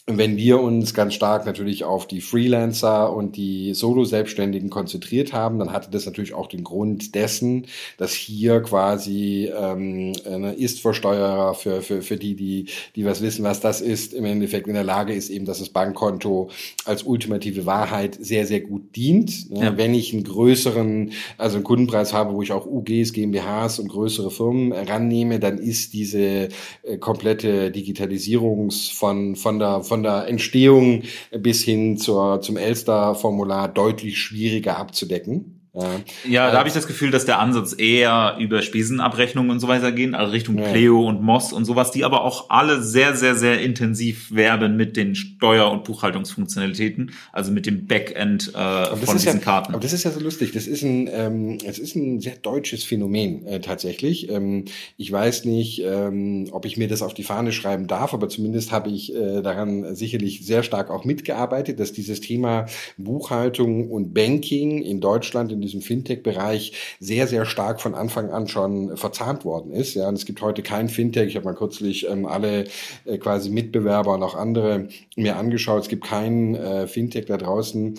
[0.08, 5.72] wenn wir uns ganz stark natürlich auf die Freelancer und die Solo-Selbstständigen konzentriert haben, dann
[5.72, 7.66] hatte das natürlich auch den Grund dessen,
[7.98, 13.58] dass hier quasi ähm, eine Ist-Versteuerer für, für, für die, die, die was wissen, was
[13.58, 16.50] das ist, im Endeffekt in der Lage ist, eben, dass das Bankkonto
[16.84, 19.50] als ultimative Wahrheit sehr, sehr gut dient.
[19.50, 19.64] Ne?
[19.64, 19.76] Ja.
[19.76, 24.30] Wenn ich einen größeren, also einen Kundenpreis habe, wo ich auch UGs, GmbHs und größere
[24.30, 26.48] Firmen rannehme, dann ist diese
[26.84, 33.68] äh, komplette Digitalisierungs von, von der, von von der Entstehung bis hin zur, zum Elster-Formular
[33.68, 35.55] deutlich schwieriger abzudecken.
[35.76, 39.68] Ja, ja da habe ich das Gefühl, dass der Ansatz eher über Spesenabrechnungen und so
[39.68, 40.70] weiter gehen, also Richtung ja.
[40.70, 44.96] Pleo und Moss und sowas, die aber auch alle sehr, sehr, sehr intensiv werben mit
[44.96, 49.72] den Steuer- und Buchhaltungsfunktionalitäten, also mit dem Backend äh, von diesen ja, Karten.
[49.72, 50.52] Aber das ist ja so lustig.
[50.52, 54.30] Das ist ein, ähm, es ist ein sehr deutsches Phänomen äh, tatsächlich.
[54.30, 54.64] Ähm,
[54.96, 58.72] ich weiß nicht, ähm, ob ich mir das auf die Fahne schreiben darf, aber zumindest
[58.72, 64.82] habe ich äh, daran sicherlich sehr stark auch mitgearbeitet, dass dieses Thema Buchhaltung und Banking
[64.82, 69.94] in Deutschland in diesem Fintech-Bereich sehr, sehr stark von Anfang an schon verzahnt worden ist.
[69.94, 71.28] Ja, und es gibt heute kein Fintech.
[71.28, 72.64] Ich habe mal kürzlich ähm, alle
[73.04, 75.82] äh, quasi Mitbewerber und auch andere mir angeschaut.
[75.82, 77.98] Es gibt kein äh, Fintech da draußen,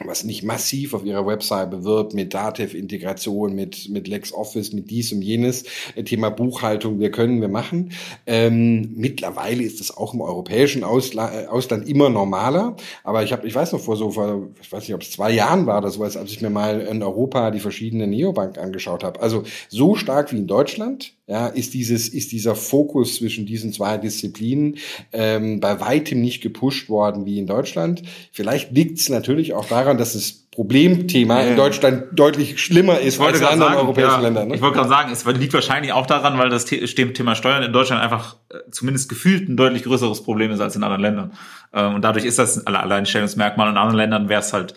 [0.00, 5.22] was nicht massiv auf ihrer Website bewirbt mit Datev-Integration, mit, mit LexOffice, mit dies und
[5.22, 7.92] jenes, äh, Thema Buchhaltung, wir können, wir machen.
[8.26, 13.46] Ähm, mittlerweile ist es auch im europäischen Ausla äh, Ausland immer normaler, aber ich habe,
[13.46, 15.90] ich weiß noch vor so, vor, ich weiß nicht, ob es zwei Jahren war oder
[15.90, 19.20] sowas, als ich mir mal in Europa die verschiedenen Neobank angeschaut habe.
[19.20, 23.96] Also so stark wie in Deutschland, ja, ist dieses, ist dieser Fokus zwischen diesen zwei
[23.96, 24.76] Disziplinen
[25.12, 28.02] ähm, bei weitem nicht gepusht worden wie in Deutschland.
[28.30, 31.48] Vielleicht liegt es natürlich auch daran, dass das Problemthema ja.
[31.48, 34.48] in Deutschland deutlich schlimmer ist als in anderen sagen, europäischen ja, Ländern.
[34.48, 34.54] Ne?
[34.54, 38.02] Ich wollte gerade sagen, es liegt wahrscheinlich auch daran, weil das Thema Steuern in Deutschland
[38.02, 41.32] einfach äh, zumindest gefühlt ein deutlich größeres Problem ist als in anderen Ländern.
[41.72, 43.70] Ähm, und dadurch ist das ein Alleinstellungsmerkmal.
[43.70, 44.74] In anderen Ländern wäre es halt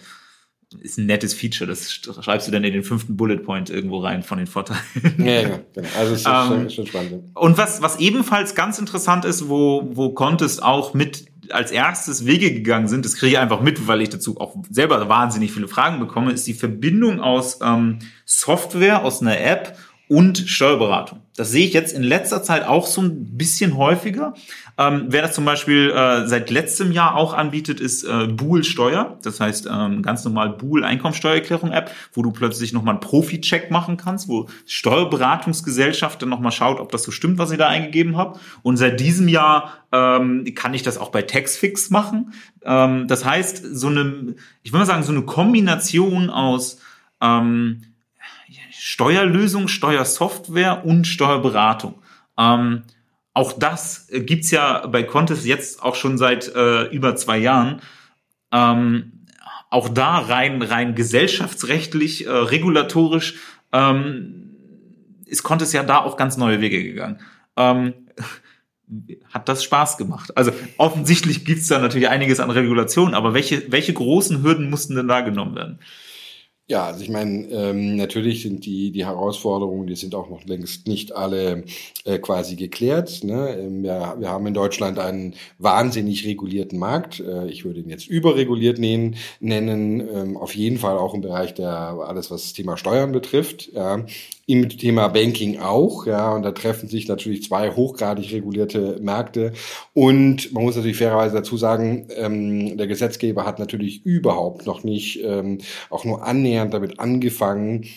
[0.81, 1.67] ist ein nettes Feature.
[1.67, 4.81] Das schreibst du dann in den fünften Bullet Point irgendwo rein von den Vorteilen.
[5.17, 5.87] Ja, ja genau.
[5.97, 7.23] Also es ist ähm, schon spannend.
[7.35, 12.53] Und was, was ebenfalls ganz interessant ist, wo, wo Contest auch mit als erstes Wege
[12.53, 15.99] gegangen sind, das kriege ich einfach mit, weil ich dazu auch selber wahnsinnig viele Fragen
[15.99, 19.77] bekomme, ist die Verbindung aus ähm, Software, aus einer App
[20.09, 21.19] und Steuerberatung.
[21.35, 24.33] Das sehe ich jetzt in letzter Zeit auch so ein bisschen häufiger.
[24.77, 29.17] Ähm, wer das zum Beispiel äh, seit letztem Jahr auch anbietet, ist äh, Bool Steuer.
[29.21, 33.97] Das heißt ähm, ganz normal Bool Einkommensteuererklärung App, wo du plötzlich nochmal einen Profi-Check machen
[33.97, 38.39] kannst, wo Steuerberatungsgesellschaft dann nochmal schaut, ob das so stimmt, was ich da eingegeben habe.
[38.63, 42.33] Und seit diesem Jahr ähm, kann ich das auch bei Taxfix machen.
[42.63, 46.79] Ähm, das heißt, so eine, ich würde mal sagen, so eine Kombination aus
[47.21, 47.81] ähm,
[48.89, 51.95] Steuerlösung, Steuersoftware und Steuerberatung.
[52.37, 52.83] Ähm,
[53.33, 57.81] auch das gibt's ja bei Contest jetzt auch schon seit äh, über zwei Jahren.
[58.53, 59.25] Ähm,
[59.69, 63.35] auch da rein, rein gesellschaftsrechtlich, äh, regulatorisch
[63.73, 64.55] ähm,
[65.25, 67.19] ist Contest ja da auch ganz neue Wege gegangen.
[67.57, 67.93] Ähm,
[69.33, 70.37] hat das Spaß gemacht?
[70.37, 75.09] Also offensichtlich gibt's da natürlich einiges an Regulationen, aber welche, welche großen Hürden mussten denn
[75.09, 75.79] da genommen werden?
[76.69, 80.85] Ja, also ich meine, ähm, natürlich sind die, die Herausforderungen, die sind auch noch längst
[80.85, 81.63] nicht alle
[82.03, 83.23] äh, quasi geklärt.
[83.23, 83.57] Ne?
[83.57, 87.21] Ähm, wir, wir haben in Deutschland einen wahnsinnig regulierten Markt.
[87.21, 91.53] Äh, ich würde ihn jetzt überreguliert nennen, nennen ähm, auf jeden Fall auch im Bereich
[91.53, 93.71] der alles, was das Thema Steuern betrifft.
[93.73, 94.03] Ja
[94.49, 99.51] im Thema Banking auch, ja, und da treffen sich natürlich zwei hochgradig regulierte Märkte.
[99.93, 105.21] Und man muss natürlich fairerweise dazu sagen, ähm, der Gesetzgeber hat natürlich überhaupt noch nicht
[105.21, 105.57] ähm,
[105.89, 107.87] auch nur annähernd damit angefangen,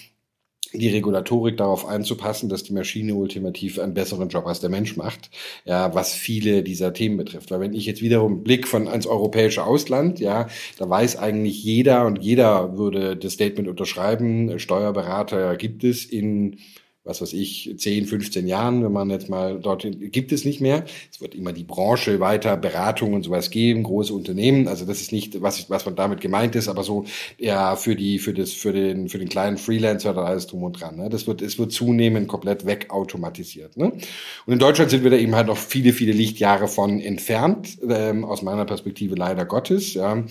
[0.73, 5.31] die Regulatorik darauf einzupassen, dass die Maschine ultimativ einen besseren Job als der Mensch macht,
[5.65, 7.51] ja, was viele dieser Themen betrifft.
[7.51, 12.07] Weil wenn ich jetzt wiederum Blick von ans europäische Ausland, ja, da weiß eigentlich jeder
[12.07, 16.59] und jeder würde das Statement unterschreiben, Steuerberater gibt es in
[17.03, 20.85] was weiß ich, 10, 15 Jahren, wenn man jetzt mal dorthin, gibt es nicht mehr.
[21.11, 24.69] Es wird immer die Branche weiter, Beratung und sowas geben, große Unternehmen.
[24.69, 27.07] Also das ist nicht, was, was man damit gemeint ist, aber so,
[27.39, 30.79] ja, für die, für das, für den, für den kleinen Freelancer da alles drum und
[30.79, 30.97] dran.
[30.97, 31.09] Ne?
[31.09, 33.79] Das wird, es wird zunehmend komplett wegautomatisiert.
[33.79, 33.93] Ne?
[34.47, 38.27] Und in Deutschland sind wir da eben halt noch viele, viele Lichtjahre von entfernt, ähm,
[38.27, 40.23] aus meiner Perspektive leider Gottes, ja.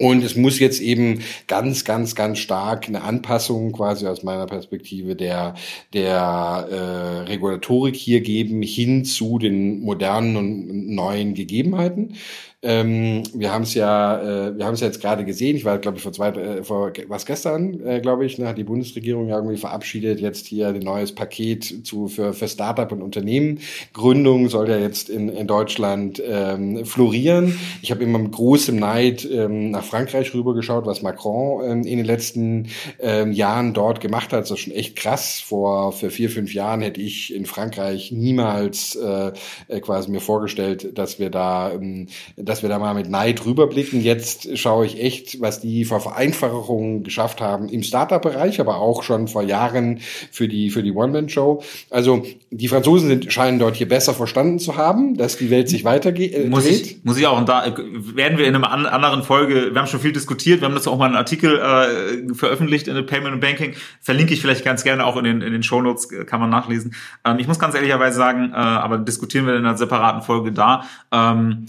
[0.00, 5.16] Und es muss jetzt eben ganz, ganz, ganz stark eine Anpassung quasi aus meiner Perspektive
[5.16, 5.54] der,
[5.92, 12.14] der äh, Regulatorik hier geben hin zu den modernen und neuen Gegebenheiten.
[12.60, 15.54] Ähm, wir haben es ja, äh, wir haben es ja jetzt gerade gesehen.
[15.54, 18.58] Ich war, glaube ich, vor zwei, äh, vor was gestern, äh, glaube ich, ne, hat
[18.58, 23.00] die Bundesregierung ja irgendwie verabschiedet jetzt hier ein neues Paket zu für für Startup und
[23.00, 23.60] Unternehmen.
[23.92, 27.56] Gründung soll ja jetzt in, in Deutschland ähm, florieren.
[27.80, 32.06] Ich habe immer mit großem Neid ähm, nach Frankreich rübergeschaut, was Macron ähm, in den
[32.06, 34.40] letzten ähm, Jahren dort gemacht hat.
[34.40, 35.38] Das ist schon echt krass.
[35.38, 39.30] Vor für vier fünf Jahren hätte ich in Frankreich niemals äh,
[39.68, 42.08] äh quasi mir vorgestellt, dass wir da ähm,
[42.48, 44.00] dass wir da mal mit Neid rüberblicken.
[44.00, 49.42] Jetzt schaue ich echt, was die Vereinfachungen geschafft haben im Startup-Bereich, aber auch schon vor
[49.42, 51.62] Jahren für die, für die One-Man-Show.
[51.90, 55.84] Also die Franzosen sind, scheinen dort hier besser verstanden zu haben, dass die Welt sich
[55.84, 56.34] weitergeht.
[56.34, 57.38] Äh, muss ich, muss ich auch.
[57.38, 60.68] Und da äh, werden wir in einer anderen Folge, wir haben schon viel diskutiert, wir
[60.68, 63.74] haben das auch mal einen Artikel äh, veröffentlicht in der Payment and Banking.
[64.00, 66.50] Verlinke ich vielleicht ganz gerne auch in den, in den Show Notes, äh, kann man
[66.50, 66.94] nachlesen.
[67.24, 70.84] Ähm, ich muss ganz ehrlicherweise sagen, äh, aber diskutieren wir in einer separaten Folge da.
[71.12, 71.66] Ähm,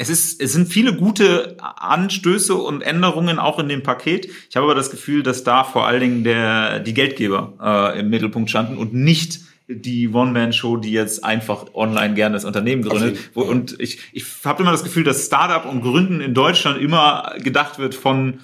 [0.00, 4.28] es ist, es sind viele gute Anstöße und Änderungen auch in dem Paket.
[4.48, 8.08] Ich habe aber das Gefühl, dass da vor allen Dingen der, die Geldgeber äh, im
[8.08, 13.18] Mittelpunkt standen und nicht die One-Man-Show, die jetzt einfach online gerne das Unternehmen gründet.
[13.34, 17.80] Und ich, ich habe immer das Gefühl, dass Startup und Gründen in Deutschland immer gedacht
[17.80, 18.38] wird von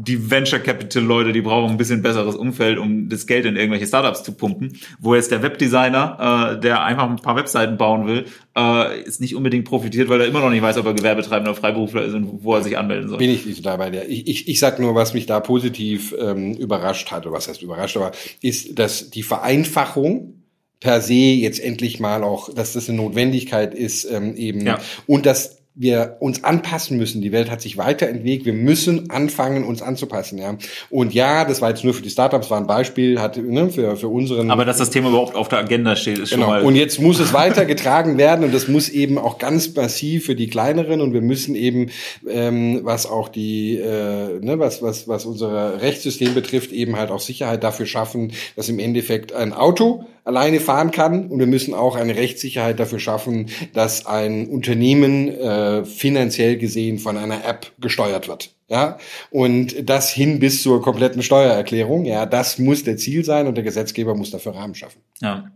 [0.00, 3.86] die Venture Capital Leute, die brauchen ein bisschen besseres Umfeld, um das Geld in irgendwelche
[3.86, 4.78] Startups zu pumpen.
[5.00, 9.34] Wo jetzt der Webdesigner, äh, der einfach ein paar Webseiten bauen will, äh, ist nicht
[9.34, 12.44] unbedingt profitiert, weil er immer noch nicht weiß, ob er Gewerbetreibender oder Freiberufler ist und
[12.44, 13.18] wo er sich anmelden soll.
[13.18, 13.90] Bin ich nicht dabei.
[13.90, 14.08] Der.
[14.08, 17.62] Ich, ich, ich sag nur, was mich da positiv ähm, überrascht hat, oder was heißt
[17.62, 20.44] überrascht, aber ist, dass die Vereinfachung
[20.78, 24.78] per se jetzt endlich mal auch, dass das eine Notwendigkeit ist, ähm, eben ja.
[25.08, 27.22] und dass wir uns anpassen müssen.
[27.22, 28.46] Die Welt hat sich weiterentwickelt.
[28.46, 30.38] Wir müssen anfangen, uns anzupassen.
[30.38, 30.56] Ja.
[30.90, 33.96] Und ja, das war jetzt nur für die Startups, war ein Beispiel, hat ne, für,
[33.96, 34.50] für unseren.
[34.50, 36.46] Aber dass das Thema überhaupt auf der Agenda steht, ist genau.
[36.46, 36.62] schon mal.
[36.62, 40.48] Und jetzt muss es weitergetragen werden und das muss eben auch ganz massiv für die
[40.48, 41.90] kleineren und wir müssen eben,
[42.28, 47.20] ähm, was auch die, äh, ne, was was was unser Rechtssystem betrifft, eben halt auch
[47.20, 51.28] Sicherheit dafür schaffen, dass im Endeffekt ein Auto alleine fahren kann.
[51.28, 57.16] Und wir müssen auch eine Rechtssicherheit dafür schaffen, dass ein Unternehmen äh, finanziell gesehen von
[57.16, 58.50] einer App gesteuert wird.
[58.68, 58.98] Ja,
[59.30, 62.04] und das hin bis zur kompletten Steuererklärung.
[62.04, 65.00] Ja, das muss der Ziel sein und der Gesetzgeber muss dafür Rahmen schaffen.
[65.20, 65.50] Ja.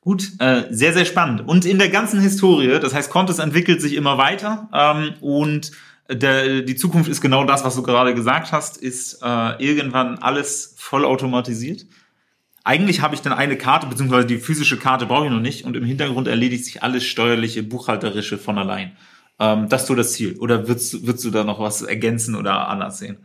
[0.00, 1.46] Gut, äh, sehr, sehr spannend.
[1.46, 5.72] Und in der ganzen Historie, das heißt, Contes entwickelt sich immer weiter ähm, und
[6.10, 10.74] der, die Zukunft ist genau das, was du gerade gesagt hast, ist äh, irgendwann alles
[10.78, 11.84] vollautomatisiert
[12.64, 15.76] eigentlich habe ich dann eine Karte, beziehungsweise die physische Karte brauche ich noch nicht und
[15.76, 18.92] im Hintergrund erledigt sich alles steuerliche, buchhalterische von allein.
[19.38, 20.36] Ähm, das ist so das Ziel.
[20.38, 23.16] Oder würdest, würdest du da noch was ergänzen oder anders sehen?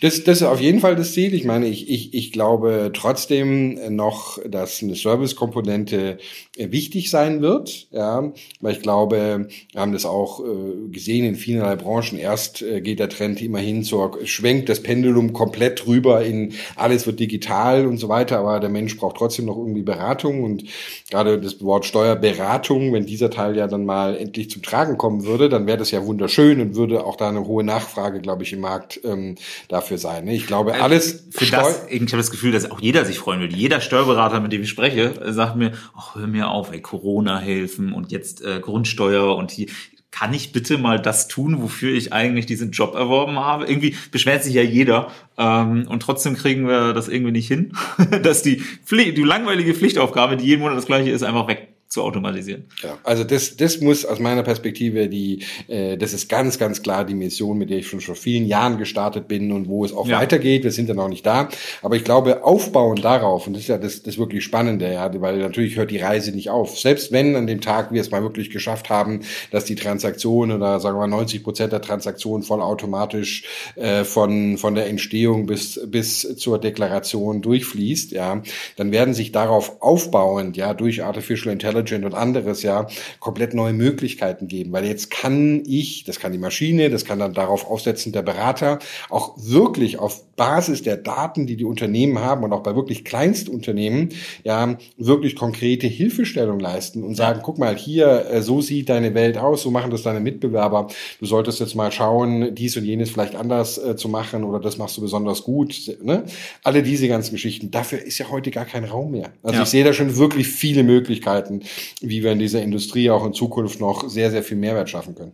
[0.00, 1.34] Das, das ist auf jeden Fall das Ziel.
[1.34, 6.18] Ich meine, ich, ich, ich glaube trotzdem noch, dass eine Service-Komponente
[6.56, 11.34] äh, wichtig sein wird, ja, weil ich glaube, wir haben das auch äh, gesehen in
[11.34, 12.18] vielen Branchen.
[12.18, 17.20] Erst äh, geht der Trend immerhin zur, schwenkt das Pendulum komplett rüber in alles wird
[17.20, 20.64] digital und so weiter, aber der Mensch braucht trotzdem noch irgendwie Beratung und
[21.10, 25.50] gerade das Wort Steuerberatung, wenn dieser Teil ja dann mal endlich zum Tragen kommen würde,
[25.50, 28.60] dann wäre das ja wunderschön und würde auch da eine hohe Nachfrage, glaube ich, im
[28.60, 29.34] Markt ähm,
[29.68, 30.24] dafür dafür sein.
[30.24, 30.34] Ne?
[30.34, 31.86] Ich glaube, äh, alles für das.
[31.88, 33.56] Ich habe das Gefühl, dass auch jeder sich freuen würde.
[33.56, 38.12] Jeder Steuerberater, mit dem ich spreche, sagt mir: ach, hör mir auf, ey, Corona-Hilfen und
[38.12, 39.66] jetzt äh, Grundsteuer und hier
[40.12, 43.66] kann ich bitte mal das tun, wofür ich eigentlich diesen Job erworben habe?
[43.66, 47.76] Irgendwie beschwert sich ja jeder ähm, und trotzdem kriegen wir das irgendwie nicht hin,
[48.22, 52.04] dass die, Pflicht, die langweilige Pflichtaufgabe, die jeden Monat das gleiche ist, einfach weg zu
[52.04, 52.66] automatisieren.
[52.84, 57.04] Ja, also das, das muss aus meiner Perspektive die, äh, das ist ganz, ganz klar
[57.04, 60.06] die Mission, mit der ich schon vor vielen Jahren gestartet bin und wo es auch
[60.06, 60.20] ja.
[60.20, 60.62] weitergeht.
[60.62, 61.48] Wir sind ja noch nicht da.
[61.82, 65.38] Aber ich glaube, aufbauen darauf, und das ist ja das, das wirklich Spannende, ja, weil
[65.38, 66.78] natürlich hört die Reise nicht auf.
[66.78, 70.78] Selbst wenn an dem Tag wir es mal wirklich geschafft haben, dass die Transaktion oder
[70.78, 73.42] sagen wir mal 90 Prozent der Transaktionen vollautomatisch
[73.74, 78.44] äh, von, von der Entstehung bis, bis zur Deklaration durchfließt, ja,
[78.76, 82.86] dann werden sich darauf aufbauend, ja, durch Artificial Intelligence Intelligent und anderes ja
[83.18, 84.72] komplett neue Möglichkeiten geben.
[84.72, 88.78] Weil jetzt kann ich, das kann die Maschine, das kann dann darauf aufsetzen der Berater,
[89.08, 94.08] auch wirklich auf Basis der Daten, die die Unternehmen haben und auch bei wirklich Kleinstunternehmen,
[94.42, 99.36] ja, wirklich konkrete Hilfestellung leisten und sagen, guck mal, hier, äh, so sieht deine Welt
[99.36, 100.88] aus, so machen das deine Mitbewerber.
[101.18, 104.78] Du solltest jetzt mal schauen, dies und jenes vielleicht anders äh, zu machen oder das
[104.78, 105.94] machst du besonders gut.
[106.02, 106.24] Ne?
[106.64, 107.70] Alle diese ganzen Geschichten.
[107.70, 109.34] Dafür ist ja heute gar kein Raum mehr.
[109.42, 109.62] Also ja.
[109.64, 111.60] ich sehe da schon wirklich viele Möglichkeiten,
[112.00, 115.32] wie wir in dieser Industrie auch in Zukunft noch sehr, sehr viel Mehrwert schaffen können.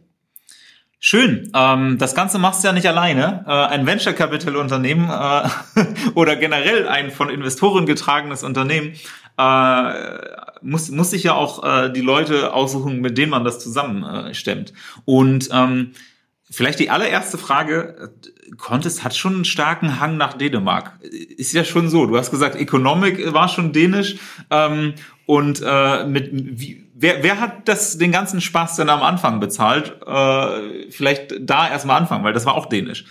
[0.99, 1.51] Schön.
[1.55, 3.45] Ähm, das Ganze machst du ja nicht alleine.
[3.47, 5.49] Äh, ein Venture Capital Unternehmen äh,
[6.15, 8.95] oder generell ein von Investoren getragenes Unternehmen
[9.39, 10.19] äh,
[10.63, 14.35] muss, muss sich ja auch äh, die Leute aussuchen, mit denen man das zusammen äh,
[14.35, 14.73] stemmt.
[15.05, 15.93] Und ähm,
[16.51, 18.13] vielleicht die allererste Frage,
[18.57, 20.99] Contest hat schon einen starken Hang nach Dänemark.
[21.03, 22.07] Ist ja schon so.
[22.07, 24.17] Du hast gesagt, Economic war schon dänisch.
[24.51, 24.95] Ähm,
[25.27, 29.97] und äh, mit wie, wer, wer hat das den ganzen Spaß denn am Anfang bezahlt?
[30.07, 33.05] Äh, vielleicht da erstmal anfangen, weil das war auch dänisch.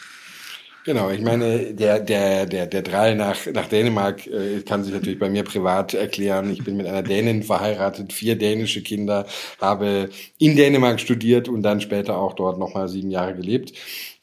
[0.83, 5.17] Genau, ich meine, der, der, der, der Drall nach, nach Dänemark äh, kann sich natürlich
[5.17, 6.51] bei mir privat erklären.
[6.51, 9.25] Ich bin mit einer Dänin verheiratet, vier dänische Kinder,
[9.59, 13.73] habe in Dänemark studiert und dann später auch dort nochmal sieben Jahre gelebt.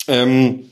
[0.06, 0.70] Ähm,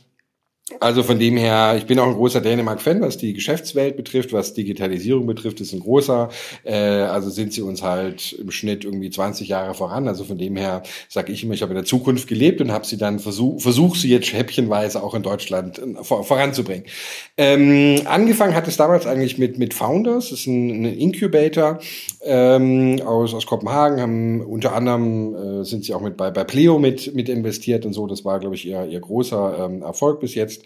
[0.79, 4.55] also von dem her, ich bin auch ein großer Dänemark-Fan, was die Geschäftswelt betrifft, was
[4.55, 6.29] Digitalisierung betrifft, ist ein großer.
[6.65, 10.07] Äh, also sind sie uns halt im Schnitt irgendwie 20 Jahre voran.
[10.07, 12.87] Also von dem her sage ich immer, ich habe in der Zukunft gelebt und habe
[12.87, 16.85] sie dann versucht, versuch sie jetzt häppchenweise auch in Deutschland äh, vor, voranzubringen.
[17.37, 21.79] Ähm, angefangen hat es damals eigentlich mit mit Founders, das ist ein, ein Incubator
[22.23, 26.79] ähm, aus aus Kopenhagen, haben unter anderem äh, sind sie auch mit bei bei Pleo
[26.79, 28.07] mit mit investiert und so.
[28.07, 30.60] Das war glaube ich ihr ihr großer ähm, Erfolg bis jetzt.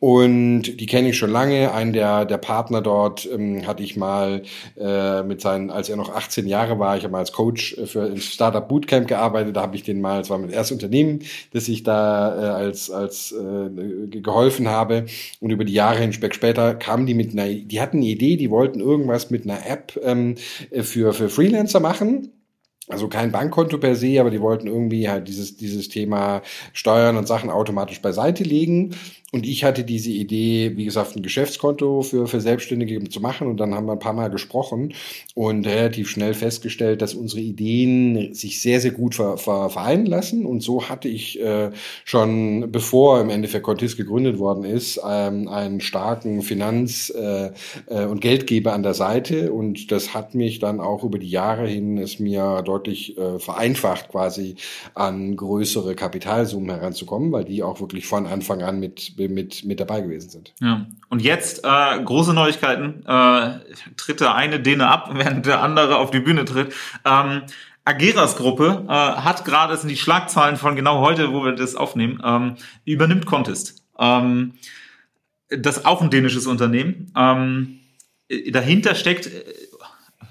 [0.00, 1.72] Und die kenne ich schon lange.
[1.72, 4.42] Einen der, der Partner dort ähm, hatte ich mal
[4.78, 8.02] äh, mit seinen, als er noch 18 Jahre war, ich habe mal als Coach für
[8.02, 11.20] ein Startup Bootcamp gearbeitet, da habe ich den mal, es war mein erstes Unternehmen,
[11.52, 15.06] das ich da äh, als, als äh, geholfen habe.
[15.40, 18.50] Und über die Jahre hinweg später kamen die mit einer, die hatten eine Idee, die
[18.50, 20.36] wollten irgendwas mit einer App ähm,
[20.82, 22.32] für, für Freelancer machen
[22.88, 27.28] also kein Bankkonto per se, aber die wollten irgendwie halt dieses, dieses Thema Steuern und
[27.28, 28.94] Sachen automatisch beiseite legen.
[29.30, 33.46] Und ich hatte diese Idee, wie gesagt, ein Geschäftskonto für, für Selbstständige zu machen.
[33.46, 34.94] Und dann haben wir ein paar Mal gesprochen
[35.34, 40.46] und relativ schnell festgestellt, dass unsere Ideen sich sehr, sehr gut ver, ver, vereinen lassen.
[40.46, 41.72] Und so hatte ich äh,
[42.06, 47.50] schon, bevor im Endeffekt Contis gegründet worden ist, ähm, einen starken Finanz- äh,
[47.86, 49.52] äh, und Geldgeber an der Seite.
[49.52, 54.08] Und das hat mich dann auch über die Jahre hin es mir deutlich äh, vereinfacht,
[54.08, 54.56] quasi
[54.94, 60.02] an größere Kapitalsummen heranzukommen, weil die auch wirklich von Anfang an mit mit, mit dabei
[60.02, 60.54] gewesen sind.
[60.60, 60.86] Ja.
[61.08, 63.04] Und jetzt äh, große Neuigkeiten.
[63.04, 63.58] Äh,
[63.96, 66.72] tritt der eine Däne ab, während der andere auf die Bühne tritt.
[67.04, 67.42] Ähm,
[67.84, 71.74] Ageras Gruppe äh, hat gerade, das sind die Schlagzahlen von genau heute, wo wir das
[71.74, 73.82] aufnehmen, ähm, übernimmt Contest.
[73.98, 74.52] Ähm,
[75.48, 77.10] das ist auch ein dänisches Unternehmen.
[77.16, 77.80] Ähm,
[78.50, 79.42] dahinter steckt äh,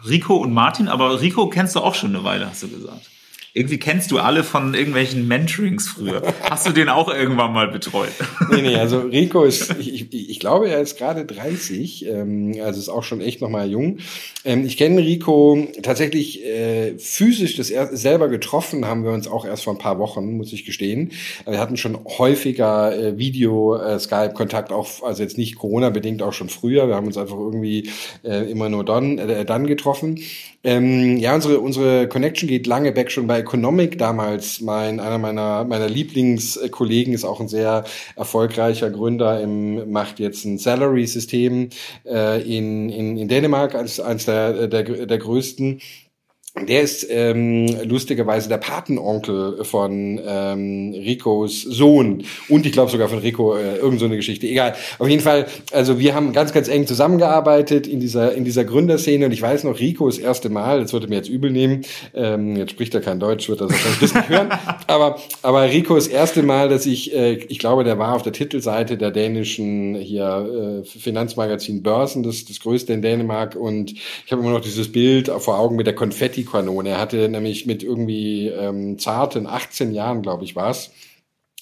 [0.08, 3.10] Rico und Martin, aber Rico kennst du auch schon eine Weile, hast du gesagt.
[3.58, 6.22] Irgendwie kennst du alle von irgendwelchen Mentorings früher.
[6.48, 8.12] Hast du den auch irgendwann mal betreut?
[8.52, 12.90] nee, nee, also Rico ist, ich, ich, glaube, er ist gerade 30, ähm, also ist
[12.90, 13.98] auch schon echt noch mal jung.
[14.46, 19.44] Ähm, ich kenne Rico tatsächlich äh, physisch das er, selber getroffen, haben wir uns auch
[19.44, 21.14] erst vor ein paar Wochen, muss ich gestehen.
[21.48, 26.88] Wir hatten schon häufiger äh, Video-Skype-Kontakt, äh, auch, also jetzt nicht Corona-bedingt, auch schon früher.
[26.88, 27.90] Wir haben uns einfach irgendwie
[28.24, 30.20] äh, immer nur dann, äh, dann getroffen.
[30.64, 34.60] Ähm, ja, unsere, unsere Connection geht lange back schon bei Economic damals.
[34.60, 40.58] Mein, einer meiner, meiner Lieblingskollegen ist auch ein sehr erfolgreicher Gründer im, macht jetzt ein
[40.58, 41.70] Salary-System
[42.06, 45.80] äh, in, in, in Dänemark als eines der, der, der größten.
[46.66, 53.20] Der ist ähm, lustigerweise der Patenonkel von ähm, Ricos Sohn und ich glaube sogar von
[53.20, 54.48] Rico äh, irgend so eine Geschichte.
[54.48, 54.76] Egal.
[54.98, 59.26] Auf jeden Fall, also wir haben ganz, ganz eng zusammengearbeitet in dieser in dieser Gründerszene
[59.26, 60.82] und ich weiß noch Ricos erste Mal.
[60.82, 61.82] Das würde mir jetzt übel nehmen.
[62.14, 64.50] Ähm, jetzt spricht er kein Deutsch, wird das wahrscheinlich das nicht hören.
[64.88, 68.98] Aber aber Ricos erste Mal, dass ich äh, ich glaube, der war auf der Titelseite
[68.98, 74.52] der dänischen hier äh, Finanzmagazin Börsen, das das größte in Dänemark und ich habe immer
[74.52, 76.90] noch dieses Bild vor Augen mit der Konfetti Kanone.
[76.90, 80.92] Er hatte nämlich mit irgendwie ähm, zarten 18 Jahren, glaube ich, war es,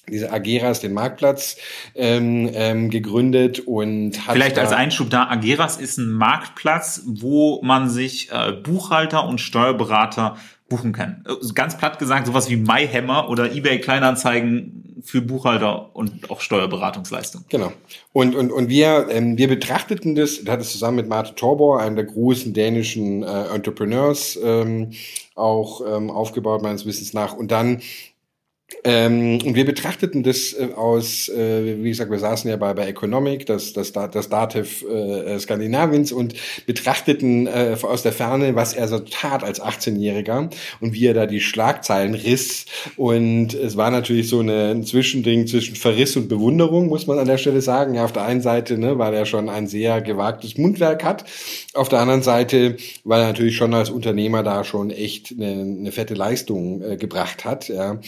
[0.08, 1.56] diese Ageras, den Marktplatz
[1.94, 7.88] ähm, ähm, gegründet und hat vielleicht als Einschub da Ageras ist ein Marktplatz, wo man
[7.88, 10.36] sich äh, Buchhalter und Steuerberater
[10.68, 11.24] buchen kann.
[11.26, 17.44] Äh, ganz platt gesagt, sowas wie MyHammer oder eBay Kleinanzeigen für Buchhalter und auch Steuerberatungsleistung.
[17.48, 17.72] Genau.
[18.12, 21.96] Und, und, und wir, ähm, wir betrachteten das, hat es zusammen mit Marte Torbor, einem
[21.96, 24.92] der großen dänischen äh, Entrepreneurs, ähm,
[25.34, 27.34] auch ähm, aufgebaut, meines Wissens nach.
[27.34, 27.82] Und dann
[28.82, 32.88] Ähm, und wir betrachteten das äh, aus, äh, wie gesagt, wir saßen ja bei, bei
[32.88, 36.34] Economic, das, das, das Dativ äh, Skandinaviens und
[36.66, 40.50] betrachteten äh, aus der Ferne, was er so tat als 18-Jähriger
[40.80, 42.66] und wie er da die Schlagzeilen riss.
[42.96, 47.28] Und es war natürlich so eine, ein Zwischending zwischen Verriss und Bewunderung, muss man an
[47.28, 47.94] der Stelle sagen.
[47.94, 51.24] Ja, auf der einen Seite, ne, weil er schon ein sehr gewagtes Mundwerk hat.
[51.74, 55.92] Auf der anderen Seite, weil er natürlich schon als Unternehmer da schon echt eine, eine
[55.92, 57.68] fette Leistung äh, gebracht hat.
[57.68, 58.00] Ja.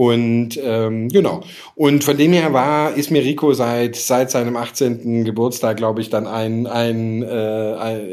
[0.00, 1.42] Und ähm, genau.
[1.74, 5.26] Und von dem her war, ist mir Rico seit, seit seinem 18.
[5.26, 8.08] Geburtstag, glaube ich, dann ein, ein, äh, ein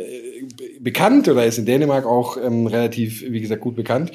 [0.81, 4.11] bekannt oder ist in Dänemark auch ähm, relativ, wie gesagt, gut bekannt.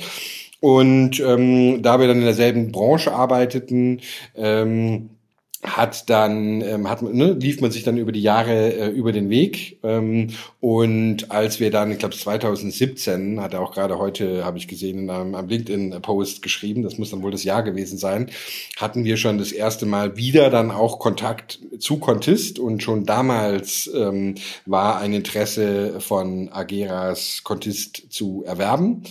[0.61, 4.03] Und ähm, da wir dann in derselben Branche arbeiteten,
[4.37, 5.09] ähm,
[5.63, 9.31] hat dann ähm, hat ne, lief man sich dann über die Jahre äh, über den
[9.31, 9.79] Weg.
[9.83, 14.67] Ähm, und als wir dann ich glaube 2017 hat er auch gerade heute habe ich
[14.67, 18.29] gesehen in einem, einem LinkedIn Post geschrieben das muss dann wohl das Jahr gewesen sein
[18.77, 22.59] hatten wir schon das erste Mal wieder dann auch Kontakt zu Contist.
[22.59, 24.37] Und schon damals ähm,
[24.67, 29.03] war ein Interesse von Ageras Contist zu erwerben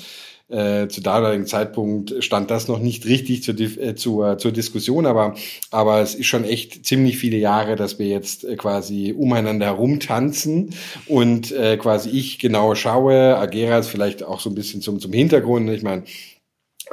[0.51, 5.35] äh, zu damaligen Zeitpunkt stand das noch nicht richtig zur, äh, zur, zur Diskussion, aber,
[5.69, 10.75] aber es ist schon echt ziemlich viele Jahre, dass wir jetzt äh, quasi umeinander herumtanzen
[11.07, 15.69] und äh, quasi ich genau schaue, Ageras vielleicht auch so ein bisschen zum, zum Hintergrund.
[15.69, 16.03] Ich meine,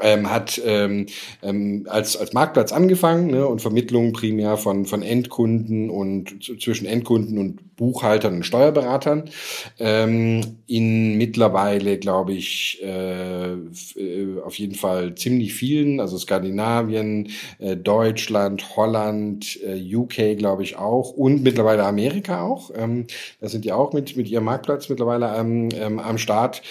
[0.02, 1.06] ähm, hat ähm,
[1.42, 7.38] ähm, als, als Marktplatz angefangen ne, und Vermittlung primär von, von Endkunden und zwischen Endkunden
[7.38, 9.30] und Buchhaltern und Steuerberatern.
[9.78, 17.76] Ähm, in mittlerweile, glaube ich, äh, äh auf jeden Fall ziemlich vielen, also Skandinavien, äh,
[17.76, 22.70] Deutschland, Holland, äh, UK, glaube ich auch und mittlerweile Amerika auch.
[22.76, 23.06] Ähm,
[23.40, 26.62] da sind die auch mit, mit ihrem Marktplatz mittlerweile ähm, ähm, am Start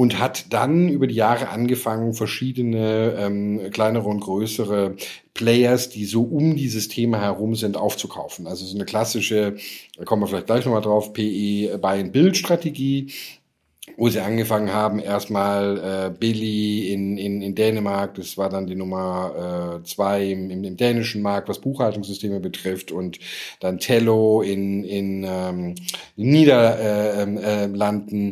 [0.00, 4.96] und hat dann über die Jahre angefangen, verschiedene ähm, kleinere und größere
[5.34, 8.46] Players, die so um dieses Thema herum sind, aufzukaufen.
[8.46, 9.56] Also so eine klassische,
[9.98, 13.12] da kommen wir vielleicht gleich nochmal drauf, PE Buy-and-Build-Strategie,
[13.96, 18.74] wo sie angefangen haben, erstmal äh, Billy in, in, in Dänemark, das war dann die
[18.74, 23.18] Nummer äh, zwei im, im, dänischen Markt, was Buchhaltungssysteme betrifft, und
[23.60, 25.74] dann Tello in, in ähm,
[26.16, 27.38] Niederlanden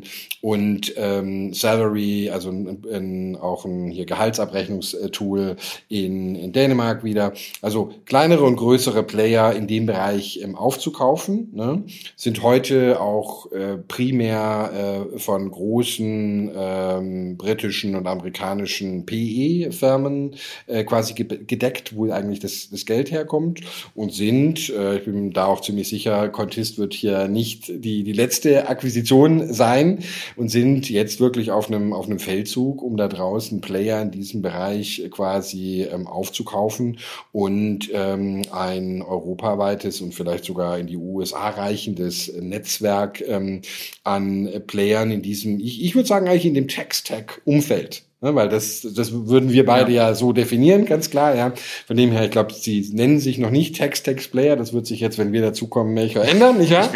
[0.02, 5.56] äh, äh, und ähm, Salary, also in, in, auch ein hier Gehaltsabrechnungstool
[5.88, 7.32] in, in Dänemark wieder.
[7.62, 11.84] Also kleinere und größere Player in dem Bereich ähm, aufzukaufen, ne?
[12.16, 20.34] sind heute auch äh, primär äh, von großen ähm, britischen und amerikanischen PE-Firmen
[20.66, 23.60] äh, quasi gedeckt, wo eigentlich das, das Geld herkommt
[23.94, 28.12] und sind, äh, ich bin da auch ziemlich sicher, Contist wird hier nicht die, die
[28.12, 30.00] letzte Akquisition sein
[30.36, 34.42] und sind jetzt wirklich auf einem, auf einem Feldzug, um da draußen Player in diesem
[34.42, 36.98] Bereich quasi ähm, aufzukaufen
[37.32, 43.62] und ähm, ein europaweites und vielleicht sogar in die USA reichendes Netzwerk ähm,
[44.04, 48.02] an Playern in diesem ich, ich würde sagen eigentlich in dem Text-Tag-Umfeld.
[48.20, 50.08] Ne, weil das, das würden wir beide ja.
[50.08, 50.14] ja.
[50.14, 51.52] so definieren, ganz klar, ja.
[51.86, 54.56] Von dem her, ich glaube, sie nennen sich noch nicht Text-Text-Player.
[54.56, 56.90] Das wird sich jetzt, wenn wir dazukommen, mehr ändern, nicht wahr?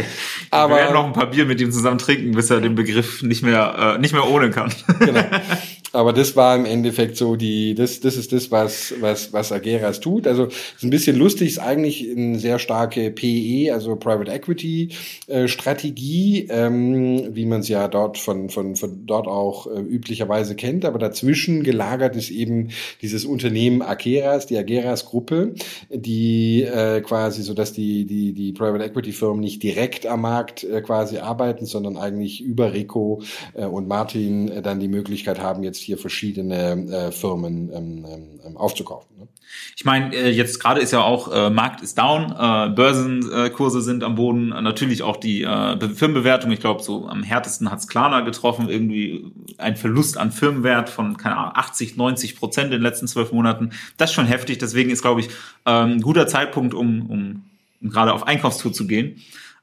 [0.51, 3.23] Aber wir werden noch ein paar Bier mit ihm zusammen trinken, bis er den Begriff
[3.23, 4.73] nicht mehr, äh, nicht mehr ohne kann.
[4.99, 5.23] Genau.
[5.93, 10.01] Aber das war im Endeffekt so die, das, das ist das, was, was, was Ageras
[10.01, 10.27] tut.
[10.27, 14.91] Also ist ein bisschen lustig, ist eigentlich eine sehr starke PE, also Private Equity
[15.27, 20.57] äh, Strategie, ähm, wie man es ja dort von, von, von dort auch äh, üblicherweise
[20.57, 20.85] kennt.
[20.85, 22.71] Aber dazwischen gelagert ist eben
[23.03, 25.55] dieses Unternehmen Ageras, die Ageras Gruppe,
[25.91, 30.65] die äh, quasi so, dass die, die, die Private Equity Firmen nicht direkt am Markt
[30.65, 33.23] äh, quasi arbeiten, sondern eigentlich über Rico
[33.55, 38.05] äh, und Martin äh, dann die Möglichkeit haben, jetzt hier verschiedene äh, Firmen ähm,
[38.45, 39.17] ähm, aufzukaufen.
[39.19, 39.29] Ne?
[39.77, 44.05] Ich meine, äh, jetzt gerade ist ja auch äh, Markt ist down, äh, Börsenkurse sind
[44.05, 46.51] am Boden, natürlich auch die äh, Firmenbewertung.
[46.53, 51.37] Ich glaube, so am härtesten hat's Klarna getroffen, irgendwie ein Verlust an Firmenwert von keine
[51.37, 53.71] Ahnung 80, 90 Prozent in den letzten zwölf Monaten.
[53.97, 54.59] Das ist schon heftig.
[54.59, 55.29] Deswegen ist, glaube ich,
[55.67, 57.45] ähm, ein guter Zeitpunkt, um, um,
[57.81, 59.21] um gerade auf Einkaufstour zu gehen.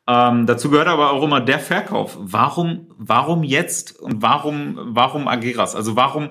[0.10, 2.18] Ähm, dazu gehört aber auch immer der Verkauf.
[2.20, 5.76] Warum, warum jetzt und warum, warum Ageras?
[5.76, 6.30] Also warum äh,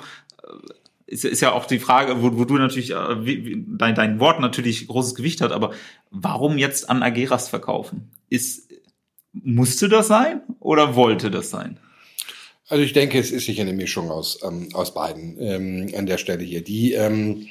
[1.07, 4.19] ist, ist ja auch die Frage, wo, wo du natürlich äh, wie, wie, dein, dein
[4.19, 5.71] Wort natürlich großes Gewicht hat, aber
[6.11, 8.11] warum jetzt an Ageras verkaufen?
[8.29, 8.69] Ist
[9.33, 11.79] musste das sein oder wollte das sein?
[12.69, 16.19] Also ich denke, es ist sicher eine Mischung aus ähm, aus beiden ähm, an der
[16.19, 16.65] Stelle hier.
[16.65, 17.47] Die ähm,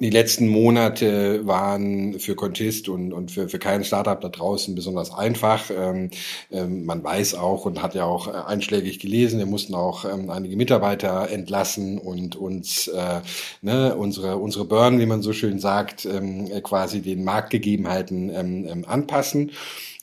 [0.00, 5.12] die letzten Monate waren für Contist und, und für, für kein Startup da draußen besonders
[5.12, 5.70] einfach.
[5.70, 6.10] Ähm,
[6.50, 10.30] ähm, man weiß auch und hat ja auch äh, einschlägig gelesen, wir mussten auch ähm,
[10.30, 13.20] einige Mitarbeiter entlassen und uns äh,
[13.60, 18.84] ne, unsere, unsere Burn, wie man so schön sagt, ähm, quasi den Marktgegebenheiten ähm, ähm
[18.86, 19.50] anpassen.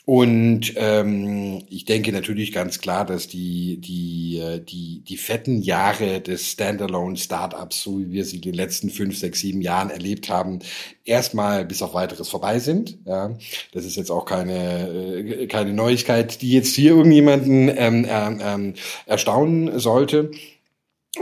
[0.06, 6.22] Und ähm, ich denke natürlich ganz klar, dass die, die, äh, die, die fetten Jahre
[6.22, 10.60] des Standalone-Startups, so wie wir sie in den letzten fünf, sechs, sieben Jahren erlebt haben,
[11.06, 12.98] erstmal bis auf weiteres vorbei sind.
[13.06, 13.38] Ja,
[13.74, 18.74] das ist jetzt auch keine, äh, keine Neuigkeit, die jetzt hier irgendjemanden ähm, ähm,
[19.06, 20.32] erstaunen sollte.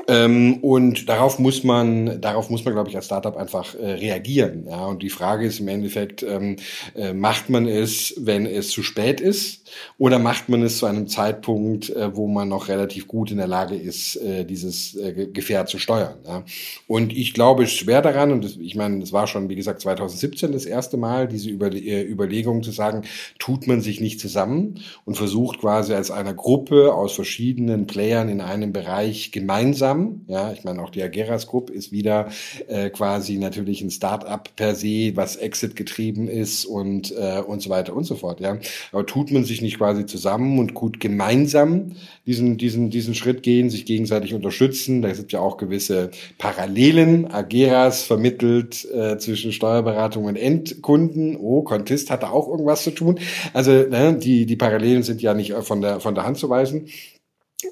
[0.08, 4.68] Ähm, und darauf muss man, darauf muss man, glaube ich, als Startup einfach äh, reagieren.
[4.70, 6.58] Ja, und die Frage ist im Endeffekt, ähm,
[6.96, 9.68] äh, macht man es, wenn es zu spät ist,
[9.98, 13.48] oder macht man es zu einem Zeitpunkt, äh, wo man noch relativ gut in der
[13.48, 16.18] Lage ist, äh, dieses äh, Gefährt zu steuern?
[16.24, 16.44] Ja?
[16.88, 20.52] Und ich glaube schwer daran, und das, ich meine, es war schon, wie gesagt, 2017
[20.52, 23.06] das erste Mal, diese Über äh, Überlegung zu sagen,
[23.40, 28.40] tut man sich nicht zusammen und versucht quasi als einer Gruppe aus verschiedenen Playern in
[28.40, 30.22] einem Bereich gemeinsam gemeinsam.
[30.28, 32.30] Ja, ich meine, auch die Ageras Group ist wieder
[32.68, 37.70] äh, quasi natürlich ein Start-up per se, was Exit getrieben ist und, äh, und so
[37.70, 38.40] weiter und so fort.
[38.40, 38.58] Ja,
[38.92, 41.94] aber tut man sich nicht quasi zusammen und gut gemeinsam
[42.26, 45.02] diesen, diesen, diesen Schritt gehen, sich gegenseitig unterstützen.
[45.02, 47.32] Da sind ja auch gewisse Parallelen.
[47.32, 51.38] Ageras vermittelt äh, zwischen Steuerberatung und Endkunden.
[51.38, 53.20] Oh, Contist hatte auch irgendwas zu tun.
[53.54, 56.88] Also ne, die, die Parallelen sind ja nicht von der, von der Hand zu weisen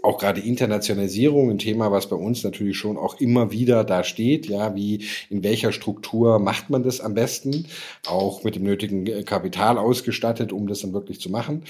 [0.03, 4.47] auch gerade Internationalisierung, ein Thema, was bei uns natürlich schon auch immer wieder da steht,
[4.47, 7.67] ja, wie in welcher Struktur macht man das am besten,
[8.05, 11.63] auch mit dem nötigen Kapital ausgestattet, um das dann wirklich zu machen.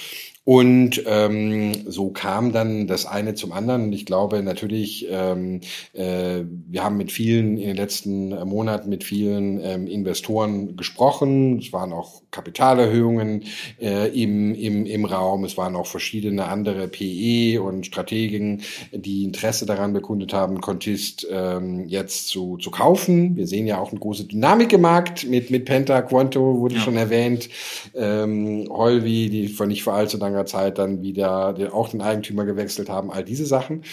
[0.48, 3.84] Und ähm, so kam dann das eine zum anderen.
[3.84, 5.60] Und ich glaube natürlich, ähm,
[5.92, 11.60] äh, wir haben mit vielen in den letzten Monaten mit vielen ähm, Investoren gesprochen.
[11.60, 13.44] Es waren auch Kapitalerhöhungen
[13.82, 15.44] äh, im, im, im Raum.
[15.44, 18.62] Es waren auch verschiedene andere PE und Strategen,
[18.94, 23.36] die Interesse daran bekundet haben, Contist ähm, jetzt zu, zu kaufen.
[23.36, 26.82] Wir sehen ja auch eine große Dynamik im Markt mit, mit Penta, Quanto wurde ja.
[26.82, 27.50] schon erwähnt,
[27.96, 32.46] ähm, Holvi, die vor nicht vor allzu langer Zeit dann wieder den, auch den Eigentümer
[32.46, 33.84] gewechselt haben, all diese Sachen.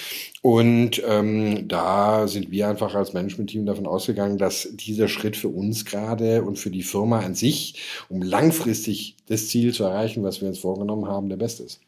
[0.43, 5.85] Und ähm, da sind wir einfach als Management-Team davon ausgegangen, dass dieser Schritt für uns
[5.85, 10.49] gerade und für die Firma an sich, um langfristig das Ziel zu erreichen, was wir
[10.49, 11.81] uns vorgenommen haben, der beste ist.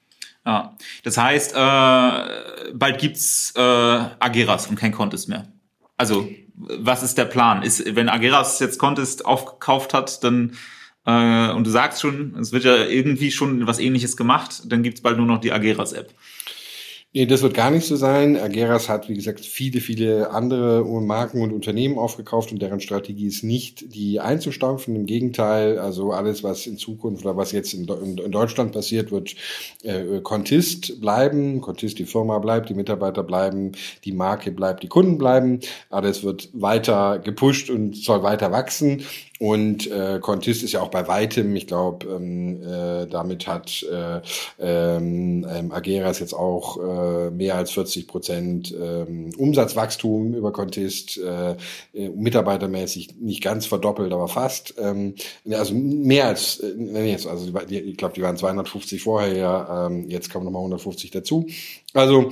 [0.45, 5.49] Ja, das heißt, äh, bald gibt's äh, Ageras und kein Contest mehr.
[5.97, 7.63] Also, was ist der Plan?
[7.63, 10.53] Ist, wenn Ageras jetzt Contest aufgekauft hat, dann
[11.07, 15.01] äh, und du sagst schon, es wird ja irgendwie schon was ähnliches gemacht, dann gibt's
[15.01, 16.13] bald nur noch die Ageras-App.
[17.17, 18.37] Nee, das wird gar nicht so sein.
[18.37, 23.43] Ageras hat, wie gesagt, viele, viele andere Marken und Unternehmen aufgekauft und deren Strategie ist
[23.43, 24.95] nicht, die einzustampfen.
[24.95, 29.35] Im Gegenteil, also alles, was in Zukunft oder was jetzt in, in Deutschland passiert, wird
[29.83, 31.63] äh, Contist bleiben.
[31.63, 33.73] Contist, die Firma bleibt, die Mitarbeiter bleiben,
[34.05, 35.61] die Marke bleibt, die Kunden bleiben.
[35.89, 39.05] Alles wird weiter gepusht und soll weiter wachsen.
[39.39, 44.21] Und äh, Contist ist ja auch bei weitem, ich glaube, ähm, äh, damit hat äh,
[44.59, 51.57] ähm, ähm, Ageras jetzt auch äh, mehr als 40 Prozent ähm, Umsatzwachstum über Contist, äh,
[51.93, 54.75] äh, mitarbeitermäßig nicht ganz verdoppelt, aber fast.
[54.79, 55.15] Ähm,
[55.51, 60.47] also mehr als, äh, jetzt, also ich glaube, die waren 250 vorher, ähm, jetzt kommen
[60.47, 61.47] nochmal 150 dazu.
[61.93, 62.31] Also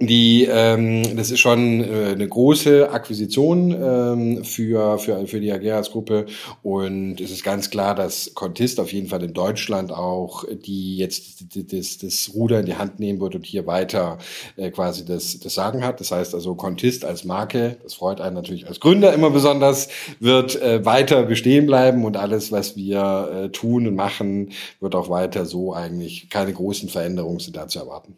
[0.00, 5.90] die ähm, das ist schon äh, eine große Akquisition ähm, für für für die Ageras
[5.90, 6.26] Gruppe
[6.62, 11.44] und es ist ganz klar, dass Contist auf jeden Fall in Deutschland auch die jetzt
[11.72, 14.18] das, das Ruder in die Hand nehmen wird und hier weiter
[14.56, 16.00] äh, quasi das das Sagen hat.
[16.00, 20.60] Das heißt also Contist als Marke, das freut einen natürlich als Gründer immer besonders, wird
[20.60, 25.46] äh, weiter bestehen bleiben und alles, was wir äh, tun und machen, wird auch weiter
[25.46, 28.16] so eigentlich keine großen Veränderungen sind da zu erwarten.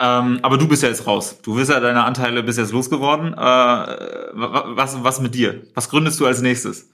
[0.00, 1.36] Ähm, aber du bist ja jetzt raus.
[1.42, 3.34] Du bist ja deine Anteile bis jetzt losgeworden.
[3.34, 5.62] Äh, was, was mit dir?
[5.74, 6.88] Was gründest du als nächstes?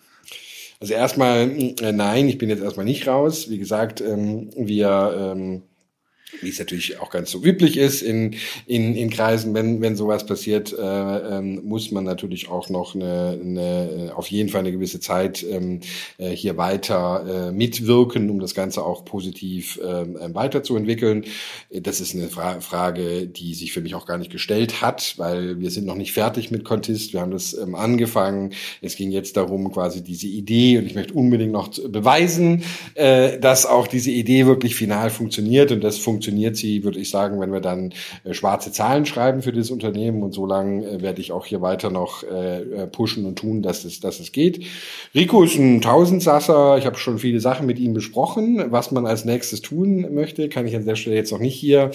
[0.81, 3.49] Also erstmal, äh, nein, ich bin jetzt erstmal nicht raus.
[3.49, 5.63] Wie gesagt, ähm, wir ähm,
[6.41, 8.35] wie es natürlich auch ganz so üblich ist in,
[8.67, 13.39] in, in Kreisen, wenn, wenn sowas passiert, äh, ähm, muss man natürlich auch noch eine,
[13.41, 15.81] eine, auf jeden Fall eine gewisse Zeit ähm,
[16.19, 21.25] äh, hier weiter äh, mitwirken, um das Ganze auch positiv ähm, äh, weiterzuentwickeln.
[21.71, 25.61] Das ist eine Fra Frage, die sich für mich auch gar nicht gestellt hat, weil
[25.61, 27.13] wir sind noch nicht fertig mit Contist.
[27.13, 28.53] Wir haben das ähm, angefangen.
[28.83, 32.65] Es ging jetzt darum, quasi diese Idee, und ich möchte unbedingt noch beweisen,
[32.95, 37.11] äh, dass auch diese Idee wirklich final funktioniert und das funktioniert funktioniert sie, würde ich
[37.11, 37.93] sagen, wenn wir dann
[38.25, 41.61] äh, schwarze Zahlen schreiben für das Unternehmen und so lange äh, werde ich auch hier
[41.61, 44.65] weiter noch äh, pushen und tun, dass es, dass es geht.
[45.15, 46.79] Rico ist ein Tausendsasser.
[46.79, 48.65] Ich habe schon viele Sachen mit ihm besprochen.
[48.71, 51.91] Was man als nächstes tun möchte, kann ich an der Stelle jetzt noch nicht hier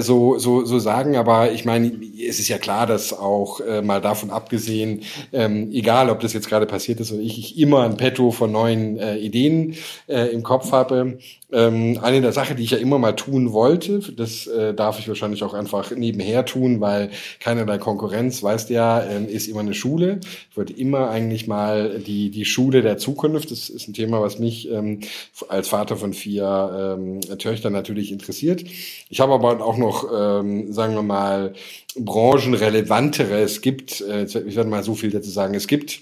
[0.00, 1.16] so, so, so sagen.
[1.16, 1.92] Aber ich meine,
[2.26, 5.02] es ist ja klar, dass auch mal davon abgesehen,
[5.32, 8.52] ähm, egal ob das jetzt gerade passiert ist oder ich, ich immer ein Petto von
[8.52, 9.74] neuen Ideen
[10.06, 11.18] im Kopf habe.
[11.50, 15.08] Ähm, eine der Sachen, die ich ja immer mal tun wollte, das äh, darf ich
[15.08, 20.20] wahrscheinlich auch einfach nebenher tun, weil keinerlei Konkurrenz, weißt ja, äh, ist immer eine Schule.
[20.50, 24.38] Ich wollte immer eigentlich mal die, die Schule der Zukunft, das ist ein Thema, was
[24.38, 25.00] mich ähm,
[25.48, 28.64] als Vater von vier ähm, Töchtern natürlich interessiert.
[29.08, 31.54] Ich habe aber auch noch, ähm, sagen wir mal,
[31.96, 33.40] branchenrelevantere.
[33.40, 36.00] Es gibt, äh, ich werde mal so viel dazu sagen, es gibt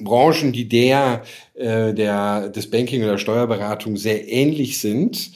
[0.00, 1.22] Branchen, die der,
[1.54, 5.32] äh, der des Banking oder Steuerberatung sehr ähnlich sind,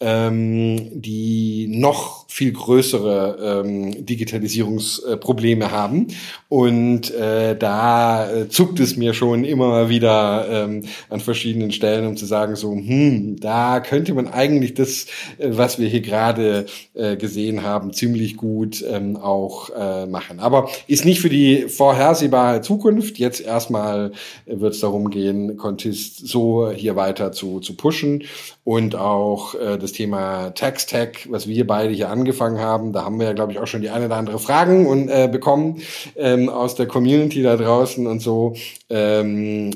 [0.00, 6.08] ähm, die noch viel größere ähm, Digitalisierungsprobleme haben.
[6.50, 12.06] Und äh, da äh, zuckt es mir schon immer mal wieder ähm, an verschiedenen Stellen,
[12.06, 15.06] um zu sagen, so, hm, da könnte man eigentlich das,
[15.38, 20.38] äh, was wir hier gerade äh, gesehen haben, ziemlich gut ähm, auch äh, machen.
[20.38, 23.18] Aber ist nicht für die vorhersehbare Zukunft.
[23.18, 24.12] Jetzt erstmal
[24.44, 28.24] wird es darum gehen, Contist so hier weiter zu, zu pushen
[28.66, 32.92] und auch äh, das Thema Tax Tech, was wir beide hier angefangen haben.
[32.92, 35.28] Da haben wir ja, glaube ich, auch schon die eine oder andere Fragen und äh,
[35.30, 35.82] bekommen
[36.16, 38.54] ähm, aus der Community da draußen und so.
[38.90, 39.70] Ähm,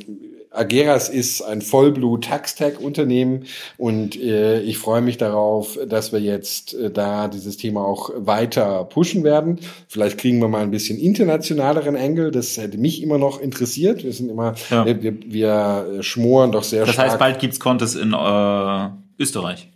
[0.51, 3.45] Ageras ist ein Vollblut-Tax-Tech-Unternehmen
[3.77, 8.85] und äh, ich freue mich darauf, dass wir jetzt äh, da dieses Thema auch weiter
[8.85, 9.61] pushen werden.
[9.89, 12.33] Vielleicht kriegen wir mal ein bisschen internationaleren Engel.
[12.33, 14.03] Das hätte mich immer noch interessiert.
[14.03, 14.85] Wir sind immer, ja.
[14.85, 17.07] wir, wir schmoren doch sehr das stark.
[17.07, 18.89] Das heißt, bald gibt's Contest in äh,
[19.23, 19.70] Österreich.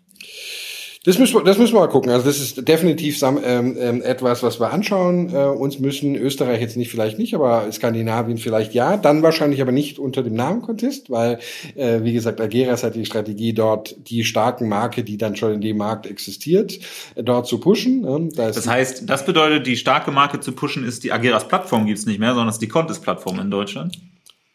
[1.04, 2.10] Das müssen, wir, das müssen wir mal gucken.
[2.10, 6.16] Also das ist definitiv ähm, ähm, etwas, was wir anschauen äh, uns müssen.
[6.16, 8.96] Österreich jetzt nicht, vielleicht nicht, aber Skandinavien vielleicht ja.
[8.96, 11.40] Dann wahrscheinlich aber nicht unter dem Namen Contest, weil,
[11.74, 15.60] äh, wie gesagt, Ageras hat die Strategie, dort die starken Marke, die dann schon in
[15.60, 16.78] dem Markt existiert,
[17.16, 18.00] äh, dort zu pushen.
[18.00, 18.30] Ne?
[18.34, 22.18] Da das heißt, das bedeutet, die starke Marke zu pushen ist, die Ageras-Plattform gibt's nicht
[22.18, 23.98] mehr, sondern es ist die Contest-Plattform in Deutschland.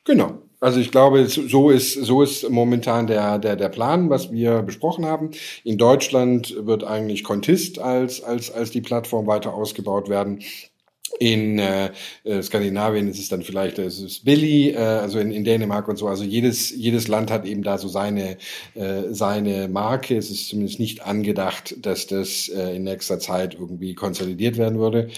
[0.04, 0.40] Genau.
[0.62, 5.06] Also ich glaube, so ist, so ist momentan der, der, der Plan, was wir besprochen
[5.06, 5.32] haben.
[5.64, 10.42] In Deutschland wird eigentlich Contist als, als, als die Plattform weiter ausgebaut werden.
[11.20, 11.92] In äh,
[12.24, 15.98] äh Skandinavien ist es dann vielleicht es ist Billy, äh, also in, in Dänemark und
[15.98, 16.08] so.
[16.08, 18.38] Also jedes, jedes Land hat eben da so seine,
[18.76, 20.18] äh, seine Marke.
[20.18, 25.10] Es ist zumindest nicht angedacht, dass das äh, in nächster Zeit irgendwie konsolidiert werden würde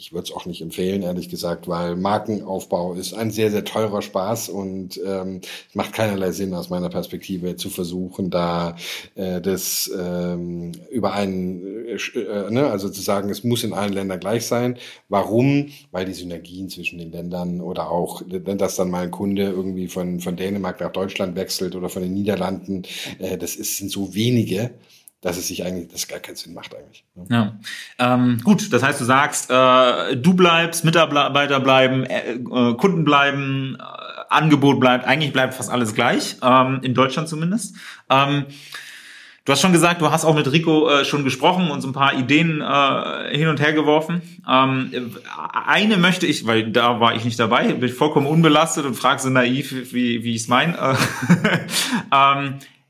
[0.00, 4.00] ich würde es auch nicht empfehlen, ehrlich gesagt, weil Markenaufbau ist ein sehr, sehr teurer
[4.00, 8.76] Spaß und ähm, es macht keinerlei Sinn aus meiner Perspektive zu versuchen, da
[9.16, 13.92] äh, das ähm, über einen, äh, äh, ne, also zu sagen, es muss in allen
[13.92, 14.78] Ländern gleich sein.
[15.08, 15.70] Warum?
[15.90, 20.20] Weil die Synergien zwischen den Ländern oder auch, dass dann mal ein Kunde irgendwie von,
[20.20, 22.84] von Dänemark nach Deutschland wechselt oder von den Niederlanden,
[23.18, 24.70] äh, das ist, sind so wenige
[25.20, 27.04] dass es sich eigentlich, das gar keinen Sinn macht eigentlich.
[27.28, 27.58] Ja.
[27.98, 33.76] Ähm, gut, das heißt, du sagst, äh, du bleibst, Mitarbeiter bleiben, äh, äh, Kunden bleiben,
[33.80, 33.82] äh,
[34.30, 37.74] Angebot bleibt, eigentlich bleibt fast alles gleich, ähm, in Deutschland zumindest.
[38.08, 38.44] Ähm,
[39.44, 41.94] du hast schon gesagt, du hast auch mit Rico äh, schon gesprochen und so ein
[41.94, 42.62] paar Ideen
[43.32, 44.22] hin und her geworfen.
[44.48, 45.16] Ähm,
[45.66, 49.30] eine möchte ich, weil da war ich nicht dabei, bin vollkommen unbelastet und frage so
[49.30, 50.78] naiv, wie, wie ich es meine.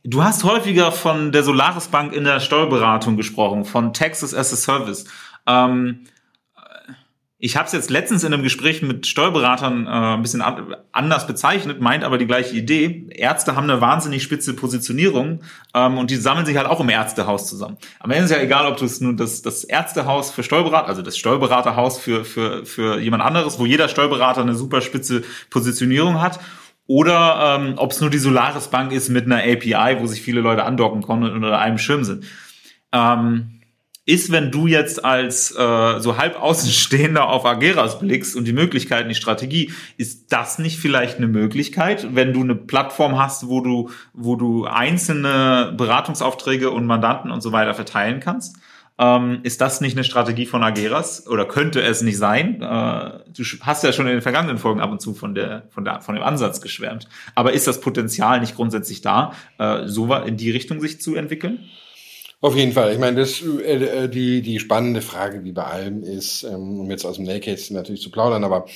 [0.05, 4.57] Du hast häufiger von der Solaris Bank in der Steuerberatung gesprochen, von Texas as a
[4.57, 5.05] Service.
[5.47, 6.05] Ähm,
[7.41, 10.43] ich habe es jetzt letztens in einem Gespräch mit Steuerberatern äh, ein bisschen
[10.93, 13.07] anders bezeichnet, meint aber die gleiche Idee.
[13.11, 15.41] Ärzte haben eine wahnsinnig spitze Positionierung
[15.75, 17.77] ähm, und die sammeln sich halt auch im Ärztehaus zusammen.
[18.01, 21.03] Am Ende ist ja egal, ob du es nun das, das Ärztehaus für Steuerberater, also
[21.03, 26.41] das Steuerberaterhaus für, für, für jemand anderes, wo jeder Steuerberater eine super spitze Positionierung hat
[26.89, 30.41] oder ähm, ob es nur die Solaris Bank ist mit einer API, wo sich viele
[30.41, 32.25] Leute andocken können und unter einem Schirm sind.
[32.93, 33.61] Ähm,
[34.07, 39.11] ist, wenn du jetzt als äh, so halb Außenstehender auf Ageras blickst und die Möglichkeiten,
[39.11, 43.91] die Strategie, ist das nicht vielleicht eine Möglichkeit, wenn du eine Plattform hast, wo du,
[44.15, 48.57] wo du einzelne Beratungsaufträge und Mandanten und so weiter verteilen kannst?
[49.01, 52.61] Ähm, ist das nicht eine Strategie von Ageras oder könnte es nicht sein?
[52.61, 55.85] Äh, du hast ja schon in den vergangenen Folgen ab und zu von der, von
[55.85, 57.09] der, von dem Ansatz geschwärmt.
[57.37, 61.61] Aber ist das Potenzial nicht grundsätzlich da, äh, so in die Richtung sich zu entwickeln?
[62.41, 62.93] Auf jeden Fall.
[62.93, 66.91] Ich meine, das, äh, äh die, die spannende Frage, wie bei allem ist, ähm, um
[66.91, 68.67] jetzt aus dem Nähkästchen natürlich zu plaudern, aber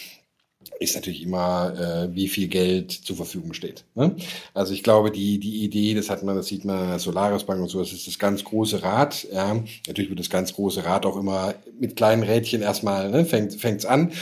[0.82, 3.84] ist natürlich immer, äh, wie viel Geld zur Verfügung steht.
[3.94, 4.16] Ne?
[4.54, 7.68] Also ich glaube, die, die Idee, das hat man, das sieht man Solaris Bank und
[7.68, 9.26] so, das ist das ganz große Rad.
[9.32, 9.54] Ja?
[9.86, 13.84] Natürlich wird das ganz große Rad auch immer mit kleinen Rädchen erstmal, ne, fängt fängt's
[13.84, 14.12] an.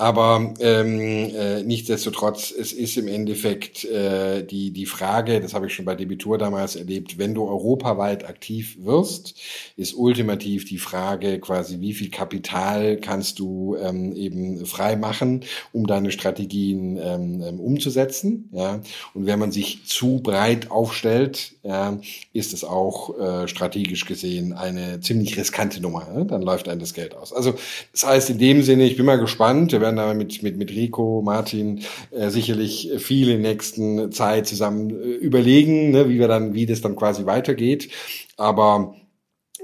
[0.00, 5.74] Aber ähm, äh, nichtsdestotrotz, es ist im Endeffekt äh, die, die Frage, das habe ich
[5.74, 9.34] schon bei Debitur damals erlebt, wenn du europaweit aktiv wirst,
[9.76, 15.42] ist ultimativ die Frage quasi, wie viel Kapital kannst du ähm, eben frei machen,
[15.72, 18.50] um deine Strategien ähm, ähm, umzusetzen.
[18.52, 18.80] Ja?
[19.14, 21.98] Und wenn man sich zu breit aufstellt, ja,
[22.32, 26.06] ist es auch äh, strategisch gesehen eine ziemlich riskante Nummer.
[26.14, 26.24] Ne?
[26.24, 27.32] Dann läuft einem das Geld aus.
[27.32, 27.54] Also
[27.90, 29.72] das heißt in dem Sinne, ich bin mal gespannt.
[29.88, 31.80] Werden da mit, mit, mit Rico, Martin
[32.10, 36.82] äh, sicherlich viel in nächsten Zeit zusammen äh, überlegen, ne, wie wir dann, wie das
[36.82, 37.88] dann quasi weitergeht.
[38.36, 38.94] Aber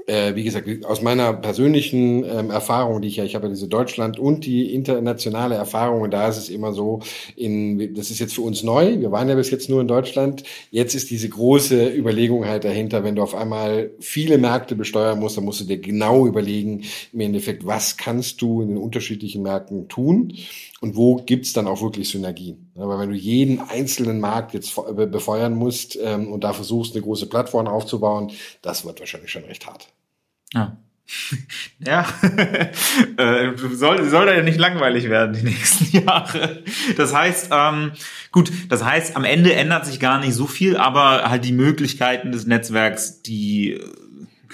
[0.07, 3.67] äh, wie gesagt, aus meiner persönlichen ähm, Erfahrung, die ich ja, ich habe ja diese
[3.67, 7.01] Deutschland und die internationale Erfahrung, und da ist es immer so,
[7.35, 10.43] in, das ist jetzt für uns neu, wir waren ja bis jetzt nur in Deutschland,
[10.71, 15.37] jetzt ist diese große Überlegung halt dahinter, wenn du auf einmal viele Märkte besteuern musst,
[15.37, 19.87] dann musst du dir genau überlegen, im Endeffekt, was kannst du in den unterschiedlichen Märkten
[19.87, 20.33] tun
[20.85, 22.71] und wo gibt's dann auch wirklich Synergien.
[22.77, 27.25] Aber wenn du jeden einzelnen Markt jetzt befeuern musst ähm, und da versuchst, eine große
[27.25, 28.31] Plattform aufzubauen,
[28.61, 29.87] das wird wahrscheinlich schon recht hart.
[30.53, 30.77] Ja.
[31.85, 32.07] Ja,
[33.17, 36.63] äh, soll, soll ja nicht langweilig werden die nächsten Jahre.
[36.97, 37.91] Das heißt, ähm,
[38.31, 42.31] gut, das heißt, am Ende ändert sich gar nicht so viel, aber halt die Möglichkeiten
[42.31, 43.79] des Netzwerks, die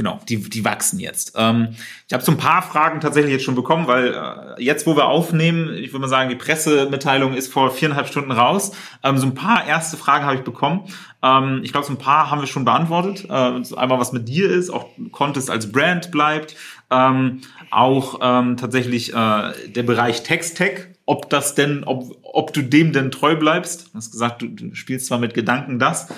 [0.02, 1.34] genau, die, die wachsen jetzt.
[1.36, 1.76] Ähm,
[2.08, 5.06] ich habe so ein paar Fragen tatsächlich jetzt schon bekommen, weil äh, jetzt, wo wir
[5.06, 8.72] aufnehmen, ich würde mal sagen, die Pressemitteilung ist vor viereinhalb Stunden raus.
[9.04, 10.86] Ähm, so ein paar erste Fragen habe ich bekommen.
[11.22, 13.26] Ähm, ich glaube, so ein paar haben wir schon beantwortet.
[13.26, 16.56] Äh, einmal, was mit dir ist, auch Contest als Brand bleibt.
[16.89, 22.91] Ähm, auch ähm, tatsächlich äh, der Bereich Text-Tech, ob das denn, ob, ob du dem
[22.91, 23.89] denn treu bleibst.
[23.93, 26.16] Du hast gesagt, du, du spielst zwar mit Gedanken das, ähm,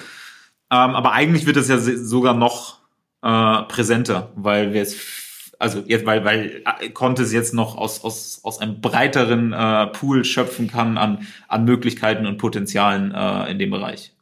[0.96, 2.83] aber eigentlich wird es ja sogar noch
[3.24, 4.96] äh, präsenter, weil wir es
[5.60, 6.62] also jetzt, weil, weil
[6.94, 12.26] Contes jetzt noch aus, aus, aus einem breiteren äh, Pool schöpfen kann an, an Möglichkeiten
[12.26, 14.14] und Potenzialen äh, in dem Bereich.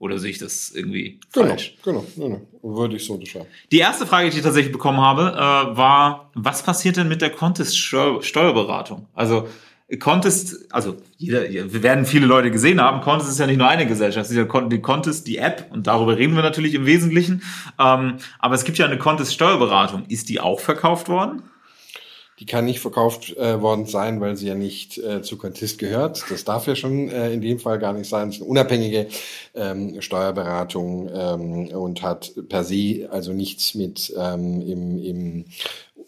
[0.00, 1.76] Oder sehe ich das irgendwie genau, falsch?
[1.84, 3.46] Genau, genau, würde ich so unterschreiben.
[3.70, 7.30] Die erste Frage, die ich tatsächlich bekommen habe, äh, war, was passiert denn mit der
[7.30, 9.06] Contest-Steuerberatung?
[9.14, 9.48] Also
[9.96, 13.86] Contest, also jeder, wir werden viele Leute gesehen haben, Contest ist ja nicht nur eine
[13.86, 17.42] Gesellschaft, es ist ja die Contest, die App und darüber reden wir natürlich im Wesentlichen.
[17.80, 20.04] Ähm, aber es gibt ja eine Contest Steuerberatung.
[20.08, 21.42] Ist die auch verkauft worden?
[22.38, 26.24] Die kann nicht verkauft äh, worden sein, weil sie ja nicht äh, zu Contist gehört.
[26.30, 28.28] Das darf ja schon äh, in dem Fall gar nicht sein.
[28.28, 29.08] Es ist eine unabhängige
[29.54, 35.44] ähm, Steuerberatung ähm, und hat per se also nichts mit ähm, im, im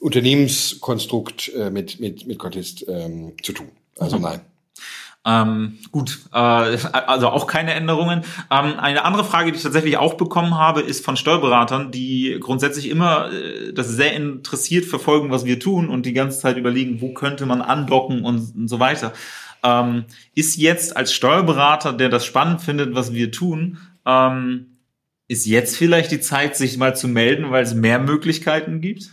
[0.01, 3.69] Unternehmenskonstrukt äh, mit, mit, mit Contist ähm, zu tun.
[3.99, 4.23] Also mhm.
[4.23, 4.41] nein.
[5.27, 8.23] Ähm, gut, äh, also auch keine Änderungen.
[8.51, 12.89] Ähm, eine andere Frage, die ich tatsächlich auch bekommen habe, ist von Steuerberatern, die grundsätzlich
[12.89, 17.13] immer äh, das sehr interessiert verfolgen, was wir tun und die ganze Zeit überlegen, wo
[17.13, 19.13] könnte man andocken und, und so weiter.
[19.63, 23.77] Ähm, ist jetzt als Steuerberater, der das spannend findet, was wir tun,
[24.07, 24.79] ähm,
[25.29, 29.11] ist jetzt vielleicht die Zeit, sich mal zu melden, weil es mehr Möglichkeiten gibt?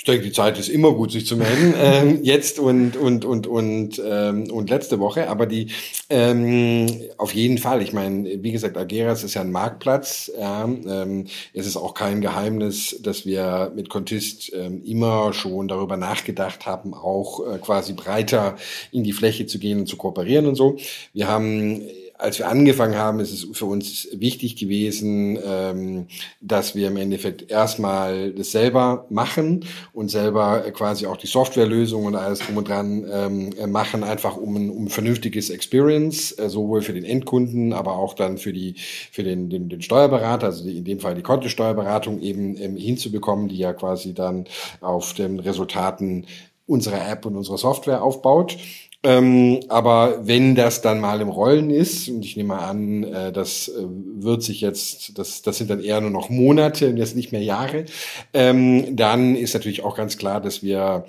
[0.00, 1.74] Ich denke, die Zeit ist immer gut, sich zu melden.
[1.78, 5.66] ähm, jetzt und und und und ähm, und letzte Woche, aber die
[6.08, 6.86] ähm,
[7.18, 7.82] auf jeden Fall.
[7.82, 10.32] Ich meine, wie gesagt, Ageras ist ja ein Marktplatz.
[10.40, 15.98] Ja, ähm, es ist auch kein Geheimnis, dass wir mit Contist ähm, immer schon darüber
[15.98, 18.56] nachgedacht haben, auch äh, quasi breiter
[18.92, 20.78] in die Fläche zu gehen und zu kooperieren und so.
[21.12, 21.82] Wir haben
[22.20, 26.06] als wir angefangen haben, ist es für uns wichtig gewesen, ähm,
[26.40, 32.16] dass wir im Endeffekt erstmal das selber machen und selber quasi auch die Softwarelösung und
[32.16, 36.92] alles drum und dran ähm, machen, einfach um ein, um vernünftiges Experience, äh, sowohl für
[36.92, 38.74] den Endkunden, aber auch dann für die
[39.10, 43.48] für den, den, den Steuerberater, also die, in dem Fall die Kontosteuerberatung eben ähm, hinzubekommen,
[43.48, 44.44] die ja quasi dann
[44.80, 46.26] auf den Resultaten
[46.66, 48.56] unserer App und unserer Software aufbaut.
[49.02, 53.68] Ähm, aber wenn das dann mal im Rollen ist, und ich nehme an, äh, das
[53.68, 57.32] äh, wird sich jetzt, das, das sind dann eher nur noch Monate und jetzt nicht
[57.32, 57.86] mehr Jahre,
[58.34, 61.06] ähm, dann ist natürlich auch ganz klar, dass wir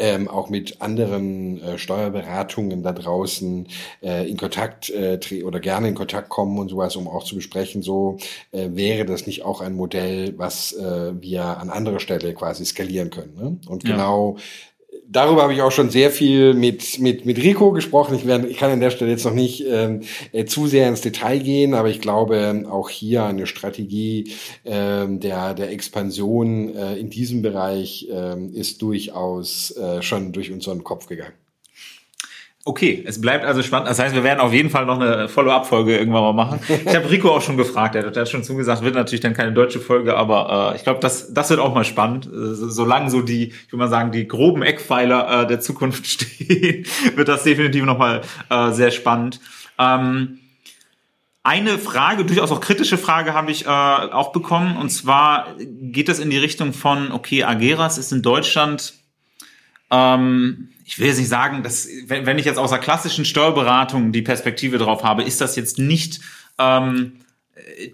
[0.00, 3.66] ähm, auch mit anderen äh, Steuerberatungen da draußen
[4.02, 7.82] äh, in Kontakt äh, oder gerne in Kontakt kommen und sowas, um auch zu besprechen,
[7.82, 8.18] so
[8.52, 13.10] äh, wäre das nicht auch ein Modell, was äh, wir an anderer Stelle quasi skalieren
[13.10, 13.34] können.
[13.34, 13.58] Ne?
[13.68, 13.90] Und ja.
[13.90, 14.36] genau
[15.10, 18.14] darüber habe ich auch schon sehr viel mit, mit, mit Rico gesprochen.
[18.14, 20.02] Ich, werde, ich kann an der Stelle jetzt noch nicht ähm,
[20.32, 24.32] äh, zu sehr ins Detail gehen, aber ich glaube, auch hier eine Strategie
[24.64, 30.84] ähm, der, der Expansion äh, in diesem Bereich ähm, ist durchaus äh, schon durch unseren
[30.84, 31.39] Kopf gegangen.
[32.62, 33.88] Okay, es bleibt also spannend.
[33.88, 36.60] Das heißt, wir werden auf jeden Fall noch eine Follow-up-Folge irgendwann mal machen.
[36.68, 39.80] Ich habe Rico auch schon gefragt, er hat schon zugesagt, wird natürlich dann keine deutsche
[39.80, 42.26] Folge, aber äh, ich glaube, das, das wird auch mal spannend.
[42.26, 46.84] Äh, solange so die, ich würde mal sagen, die groben Eckpfeiler äh, der Zukunft stehen,
[47.14, 49.40] wird das definitiv nochmal äh, sehr spannend.
[49.78, 50.40] Ähm,
[51.42, 54.76] eine Frage, durchaus auch kritische Frage, habe ich äh, auch bekommen.
[54.76, 58.92] Und zwar geht das in die Richtung von, okay, Ageras ist in Deutschland
[59.90, 64.10] ähm, ich will jetzt nicht sagen, dass, wenn, wenn ich jetzt aus der klassischen Steuerberatung
[64.10, 66.20] die Perspektive drauf habe, ist das jetzt nicht
[66.58, 67.12] ähm,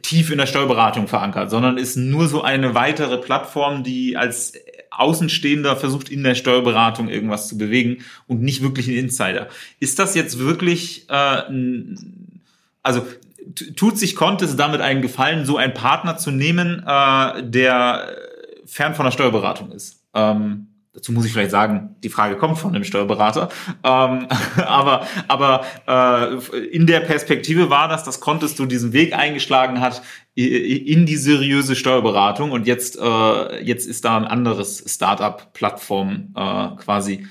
[0.01, 4.55] tief in der Steuerberatung verankert, sondern ist nur so eine weitere Plattform, die als
[4.91, 9.49] Außenstehender versucht, in der Steuerberatung irgendwas zu bewegen und nicht wirklich ein Insider.
[9.79, 11.43] Ist das jetzt wirklich, äh,
[12.83, 13.07] also
[13.77, 18.09] tut sich Contest damit einen Gefallen, so einen Partner zu nehmen, äh, der
[18.65, 20.03] fern von der Steuerberatung ist?
[20.15, 23.51] Ähm, Dazu muss ich vielleicht sagen, die Frage kommt von einem Steuerberater.
[23.85, 29.83] Ähm, aber aber äh, in der Perspektive war das, dass konntest du diesen Weg eingeschlagen
[29.83, 30.01] hat
[30.35, 37.27] in die seriöse Steuerberatung und jetzt äh, jetzt ist da ein anderes Startup-Plattform äh, quasi.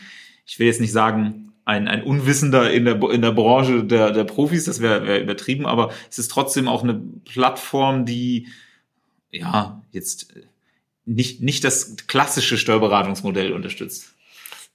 [0.46, 4.26] Ich will jetzt nicht sagen ein, ein Unwissender in der in der Branche der der
[4.26, 8.48] Profis, das wäre wär übertrieben, aber es ist trotzdem auch eine Plattform, die
[9.32, 10.36] ja jetzt
[11.06, 14.16] nicht, nicht das klassische Steuerberatungsmodell unterstützt.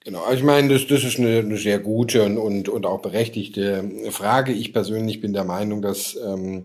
[0.02, 3.02] Genau, also ich meine, das, das ist eine, eine sehr gute und, und, und auch
[3.02, 4.52] berechtigte Frage.
[4.52, 6.64] Ich persönlich bin der Meinung, dass ähm,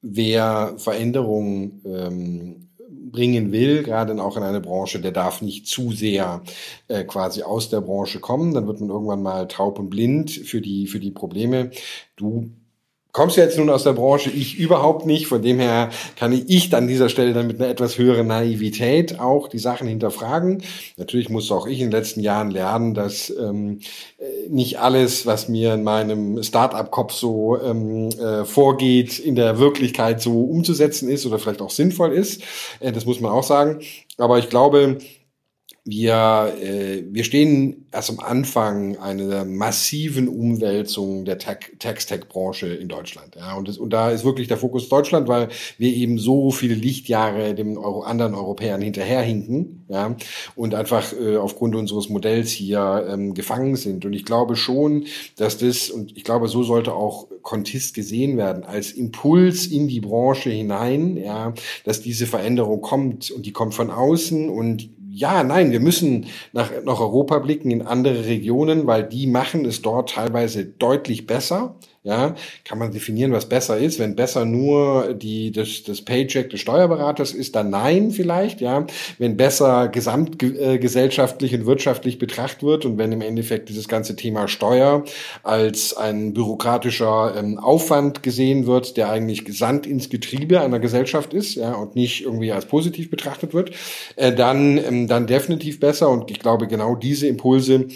[0.00, 2.68] wer Veränderungen ähm,
[3.12, 6.42] bringen will, gerade auch in eine Branche, der darf nicht zu sehr
[6.88, 8.54] äh, quasi aus der Branche kommen.
[8.54, 11.70] Dann wird man irgendwann mal taub und blind für die, für die Probleme.
[12.16, 12.50] Du
[13.12, 15.26] kommst jetzt nun aus der Branche, ich überhaupt nicht.
[15.26, 19.48] Von dem her kann ich an dieser Stelle dann mit einer etwas höheren Naivität auch
[19.48, 20.62] die Sachen hinterfragen.
[20.96, 23.80] Natürlich musste auch ich in den letzten Jahren lernen, dass ähm,
[24.18, 30.22] äh, nicht alles, was mir in meinem Start-up-Kopf so ähm, äh, vorgeht, in der Wirklichkeit
[30.22, 32.42] so umzusetzen ist oder vielleicht auch sinnvoll ist.
[32.80, 33.80] Äh, das muss man auch sagen.
[34.16, 34.98] Aber ich glaube,
[35.84, 43.34] wir, äh, wir stehen erst am Anfang einer massiven Umwälzung der Tax-Tech-Branche in Deutschland.
[43.34, 46.74] Ja, und, das, und da ist wirklich der Fokus Deutschland, weil wir eben so viele
[46.74, 50.16] Lichtjahre dem Euro, anderen Europäern hinterherhinken ja,
[50.54, 54.04] und einfach äh, aufgrund unseres Modells hier ähm, gefangen sind.
[54.04, 55.06] Und ich glaube schon,
[55.36, 60.00] dass das, und ich glaube, so sollte auch Contist gesehen werden, als Impuls in die
[60.00, 61.54] Branche hinein, ja,
[61.84, 66.70] dass diese Veränderung kommt und die kommt von außen und ja, nein, wir müssen nach,
[66.84, 71.76] nach Europa blicken, in andere Regionen, weil die machen es dort teilweise deutlich besser.
[72.04, 72.34] Ja,
[72.64, 74.00] kann man definieren, was besser ist.
[74.00, 78.60] Wenn besser nur die, das, das Paycheck des Steuerberaters ist, dann nein vielleicht.
[78.60, 78.88] Ja,
[79.18, 85.04] wenn besser gesamtgesellschaftlich und wirtschaftlich betrachtet wird und wenn im Endeffekt dieses ganze Thema Steuer
[85.44, 91.54] als ein bürokratischer ähm, Aufwand gesehen wird, der eigentlich gesandt ins Getriebe einer Gesellschaft ist,
[91.54, 93.70] ja, und nicht irgendwie als positiv betrachtet wird,
[94.16, 96.10] äh, dann, ähm, dann definitiv besser.
[96.10, 97.86] Und ich glaube, genau diese Impulse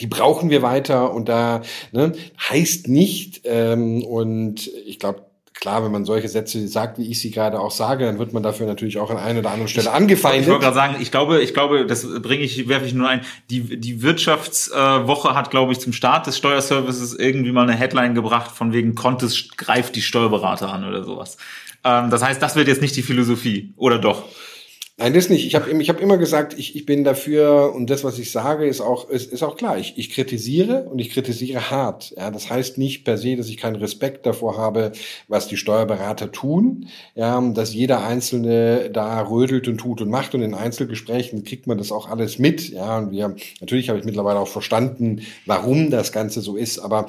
[0.00, 1.62] die brauchen wir weiter und da
[1.92, 7.20] ne, heißt nicht ähm, und ich glaube klar, wenn man solche Sätze sagt, wie ich
[7.20, 9.90] sie gerade auch sage, dann wird man dafür natürlich auch an einer oder anderen Stelle
[9.90, 10.42] angefeindet.
[10.42, 13.22] Ich wollte gerade sagen, ich glaube, ich glaube, das bringe ich, werfe ich nur ein.
[13.48, 18.52] Die die Wirtschaftswoche hat, glaube ich, zum Start des Steuerservices irgendwie mal eine Headline gebracht
[18.52, 21.38] von wegen Kontes greift die Steuerberater an oder sowas.
[21.84, 24.24] Ähm, das heißt, das wird jetzt nicht die Philosophie, oder doch?
[24.98, 25.46] Nein, das nicht.
[25.46, 28.66] Ich habe ich hab immer gesagt, ich, ich bin dafür und das, was ich sage,
[28.66, 29.76] ist auch, ist, ist auch klar.
[29.76, 32.14] Ich, ich kritisiere und ich kritisiere hart.
[32.16, 34.92] Ja, das heißt nicht per se, dass ich keinen Respekt davor habe,
[35.28, 36.88] was die Steuerberater tun.
[37.14, 41.76] Ja, dass jeder Einzelne da rödelt und tut und macht und in Einzelgesprächen kriegt man
[41.76, 42.70] das auch alles mit.
[42.70, 46.78] Ja, und wir, natürlich habe ich mittlerweile auch verstanden, warum das Ganze so ist.
[46.78, 47.06] Aber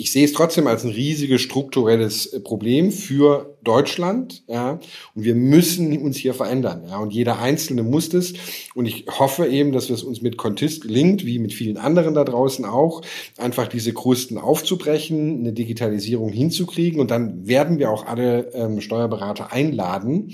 [0.00, 4.78] ich sehe es trotzdem als ein riesiges strukturelles äh, Problem für Deutschland, ja.
[5.16, 6.98] Und wir müssen uns hier verändern, ja.
[6.98, 8.32] Und jeder Einzelne muss das.
[8.76, 12.22] Und ich hoffe eben, dass es uns mit Contist gelingt, wie mit vielen anderen da
[12.22, 13.02] draußen auch,
[13.38, 17.00] einfach diese Krusten aufzubrechen, eine Digitalisierung hinzukriegen.
[17.00, 20.32] Und dann werden wir auch alle ähm, Steuerberater einladen,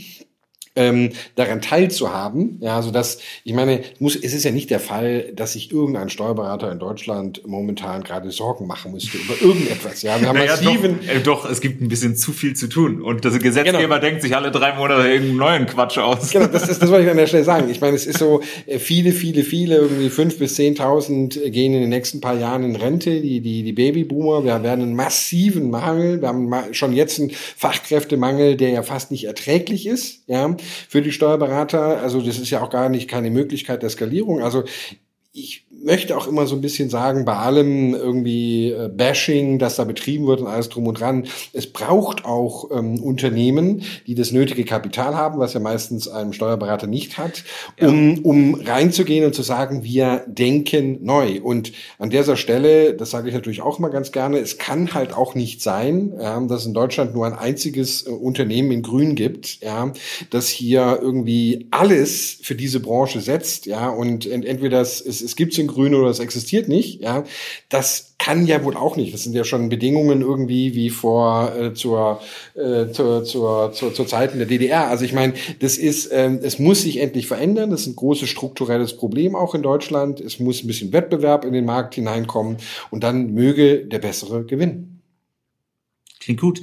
[0.77, 2.59] ähm, daran teilzuhaben.
[2.61, 6.09] Ja, also das, ich meine, muss, es ist ja nicht der Fall, dass sich irgendein
[6.09, 10.03] Steuerberater in Deutschland momentan gerade Sorgen machen müsste über irgendetwas.
[10.03, 12.69] Ja, wir haben naja, massiven doch, äh, doch, es gibt ein bisschen zu viel zu
[12.69, 13.99] tun und das Gesetzgeber genau.
[13.99, 16.31] denkt sich alle drei Monate irgendeinen neuen Quatsch aus.
[16.31, 17.71] Genau, das, das, das wollte ich an der Stelle sagen.
[17.71, 21.83] Ich meine, es ist so, äh, viele, viele, viele, irgendwie fünf bis zehntausend gehen in
[21.83, 24.45] den nächsten paar Jahren in Rente, die, die, die Babyboomer.
[24.45, 26.21] Wir werden einen massiven Mangel.
[26.21, 30.23] Wir haben schon jetzt einen Fachkräftemangel, der ja fast nicht erträglich ist.
[30.27, 32.01] Ja, für die Steuerberater.
[32.01, 34.43] Also das ist ja auch gar nicht keine Möglichkeit der Skalierung.
[34.43, 34.65] Also
[35.33, 39.85] ich möchte auch immer so ein bisschen sagen, bei allem irgendwie äh, Bashing, das da
[39.85, 44.65] betrieben wird und alles drum und dran, es braucht auch ähm, Unternehmen, die das nötige
[44.65, 47.45] Kapital haben, was ja meistens ein Steuerberater nicht hat,
[47.81, 48.21] um, ja.
[48.23, 51.41] um reinzugehen und zu sagen, wir denken neu.
[51.43, 55.13] Und an dieser Stelle, das sage ich natürlich auch immer ganz gerne, es kann halt
[55.13, 59.15] auch nicht sein, ja, dass es in Deutschland nur ein einziges äh, Unternehmen in Grün
[59.15, 59.93] gibt, ja,
[60.31, 65.53] das hier irgendwie alles für diese Branche setzt, ja, und entweder es, es, es gibt
[65.53, 67.25] es in Grün oder es existiert nicht, ja,
[67.69, 69.13] das kann ja wohl auch nicht.
[69.13, 72.23] Das sind ja schon Bedingungen irgendwie wie vor äh, zur,
[72.55, 74.89] äh, zur, zur, zur, zur Zeiten der DDR.
[74.89, 77.71] Also ich meine, das ist, ähm, es muss sich endlich verändern.
[77.71, 80.21] Das ist ein großes strukturelles Problem auch in Deutschland.
[80.21, 82.57] Es muss ein bisschen Wettbewerb in den Markt hineinkommen
[82.91, 85.03] und dann möge der Bessere gewinnen.
[86.21, 86.63] Klingt gut.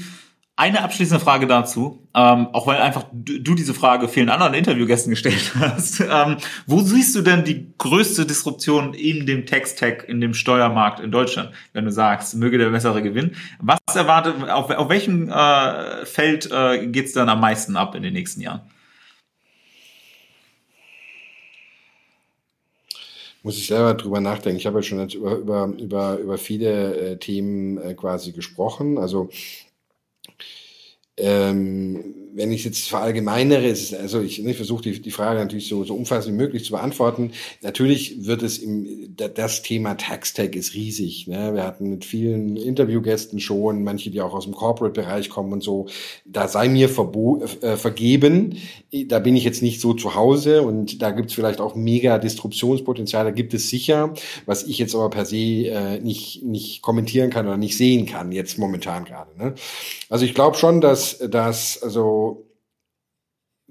[0.62, 5.54] Eine abschließende Frage dazu, ähm, auch weil einfach du, diese Frage vielen anderen Interviewgästen gestellt
[5.60, 6.02] hast.
[6.02, 6.38] Ähm,
[6.68, 11.50] wo siehst du denn die größte Disruption in dem Text-Tech, in dem Steuermarkt in Deutschland,
[11.74, 13.36] wenn du sagst, möge der bessere gewinnen?
[13.60, 18.04] Was erwartet, auf, auf welchem äh, Feld äh, geht es dann am meisten ab in
[18.04, 18.62] den nächsten Jahren?
[23.42, 24.60] muss ich selber drüber nachdenken.
[24.60, 29.00] Ich habe ja schon über, über, über, über viele äh, Themen äh, quasi gesprochen.
[29.00, 29.32] Also
[31.22, 35.84] ähm, wenn ich jetzt verallgemeinere, ist also ich, ich versuche die, die Frage natürlich so,
[35.84, 37.32] so umfassend wie möglich zu beantworten.
[37.62, 41.28] Natürlich wird es im, das Thema Tax-Tech ist riesig.
[41.28, 41.54] Ne?
[41.54, 45.88] Wir hatten mit vielen Interviewgästen schon, manche, die auch aus dem Corporate-Bereich kommen und so.
[46.26, 48.58] Da sei mir verbo äh, vergeben.
[49.08, 52.18] Da bin ich jetzt nicht so zu Hause und da gibt es vielleicht auch mega
[52.18, 53.26] Disruptionspotenzial.
[53.26, 54.14] Da gibt es sicher,
[54.46, 58.32] was ich jetzt aber per se äh, nicht, nicht kommentieren kann oder nicht sehen kann,
[58.32, 59.38] jetzt momentan gerade.
[59.38, 59.54] Ne?
[60.10, 62.51] Also ich glaube schon, dass, dass also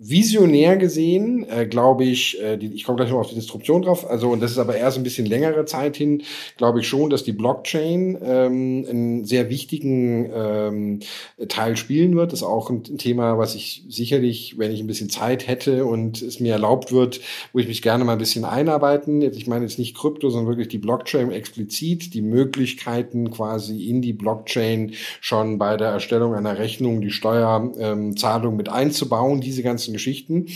[0.03, 4.09] visionär gesehen, äh, glaube ich, äh, die, ich komme gleich noch auf die Disruption drauf,
[4.09, 6.22] also und das ist aber erst ein bisschen längere Zeit hin,
[6.57, 11.01] glaube ich schon, dass die Blockchain ähm, einen sehr wichtigen ähm,
[11.48, 12.32] Teil spielen wird.
[12.32, 16.22] Das ist auch ein Thema, was ich sicherlich, wenn ich ein bisschen Zeit hätte und
[16.22, 17.20] es mir erlaubt wird,
[17.53, 19.20] wo ich mich gerne mal ein bisschen einarbeiten.
[19.20, 24.01] Jetzt, ich meine jetzt nicht Krypto, sondern wirklich die Blockchain explizit, die Möglichkeiten quasi in
[24.01, 29.89] die Blockchain schon bei der Erstellung einer Rechnung die Steuerzahlung ähm, mit einzubauen, diese ganzen
[29.91, 30.47] ganzen Geschichten.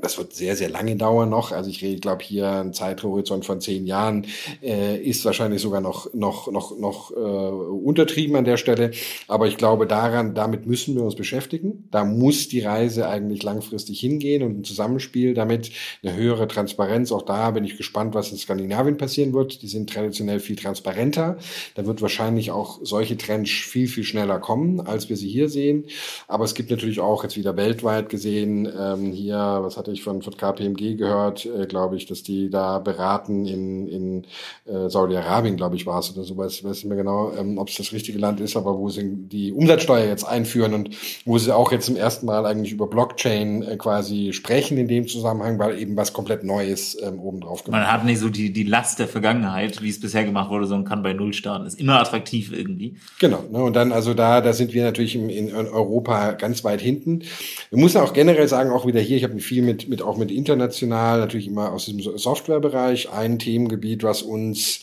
[0.00, 1.52] Das wird sehr, sehr lange dauern noch.
[1.52, 4.26] Also ich rede, glaube hier ein Zeithorizont von zehn Jahren
[4.62, 8.92] äh, ist wahrscheinlich sogar noch noch noch noch äh, untertrieben an der Stelle.
[9.26, 11.88] Aber ich glaube daran, damit müssen wir uns beschäftigen.
[11.90, 15.72] Da muss die Reise eigentlich langfristig hingehen und ein Zusammenspiel damit
[16.02, 17.10] eine höhere Transparenz.
[17.10, 19.62] Auch da bin ich gespannt, was in Skandinavien passieren wird.
[19.62, 21.38] Die sind traditionell viel transparenter.
[21.74, 25.86] Da wird wahrscheinlich auch solche Trends viel viel schneller kommen, als wir sie hier sehen.
[26.28, 30.22] Aber es gibt natürlich auch jetzt wieder weltweit gesehen ähm, hier was hatte ich von,
[30.22, 34.24] von KPMG gehört, äh, glaube ich, dass die da beraten in, in
[34.66, 37.58] äh, Saudi-Arabien, glaube ich, war es oder so, weiß, ich weiß nicht mehr genau, ähm,
[37.58, 40.90] ob es das richtige Land ist, aber wo sie die Umsatzsteuer jetzt einführen und
[41.24, 45.08] wo sie auch jetzt zum ersten Mal eigentlich über Blockchain äh, quasi sprechen in dem
[45.08, 48.64] Zusammenhang, weil eben was komplett Neues ähm, obendrauf gemacht Man hat nicht so die, die
[48.64, 51.66] Last der Vergangenheit, wie es bisher gemacht wurde, sondern kann bei Null starten.
[51.66, 52.96] Ist immer attraktiv irgendwie.
[53.18, 53.42] Genau.
[53.50, 57.22] Ne, und dann, also da, da sind wir natürlich in, in Europa ganz weit hinten.
[57.70, 60.16] Wir müssen auch generell sagen, auch wieder hier, ich habe viel mit mit, mit auch
[60.16, 64.82] mit international, natürlich immer aus dem Softwarebereich, ein Themengebiet, was uns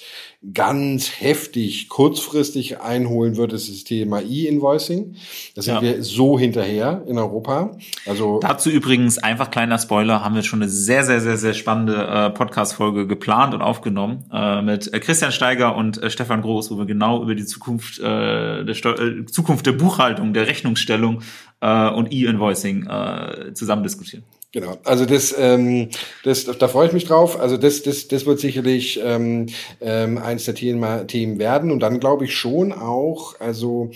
[0.53, 5.15] ganz heftig kurzfristig einholen wird, ist das Thema E-Invoicing.
[5.55, 5.81] Da sind ja.
[5.81, 7.75] wir so hinterher in Europa.
[8.05, 11.95] Also dazu übrigens einfach kleiner Spoiler, haben wir schon eine sehr sehr sehr sehr spannende
[11.95, 16.71] äh, Podcast Folge geplant und aufgenommen äh, mit äh, Christian Steiger und äh, Stefan Groß,
[16.71, 21.23] wo wir genau über die Zukunft äh, der Steu äh, Zukunft der Buchhaltung, der Rechnungsstellung
[21.61, 24.23] äh, und E-Invoicing äh, zusammen diskutieren.
[24.53, 25.89] Genau, also das, ähm,
[26.23, 27.37] das, da freue ich mich drauf.
[27.39, 29.47] Also das, das, das wird sicherlich ähm,
[29.81, 31.69] ähm, eins der Themen, Themen werden.
[31.69, 33.91] Und dann glaube ich schon auch, also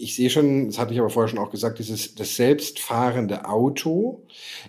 [0.00, 4.22] ich sehe schon, das hatte ich aber vorher schon auch gesagt, dieses das selbstfahrende Auto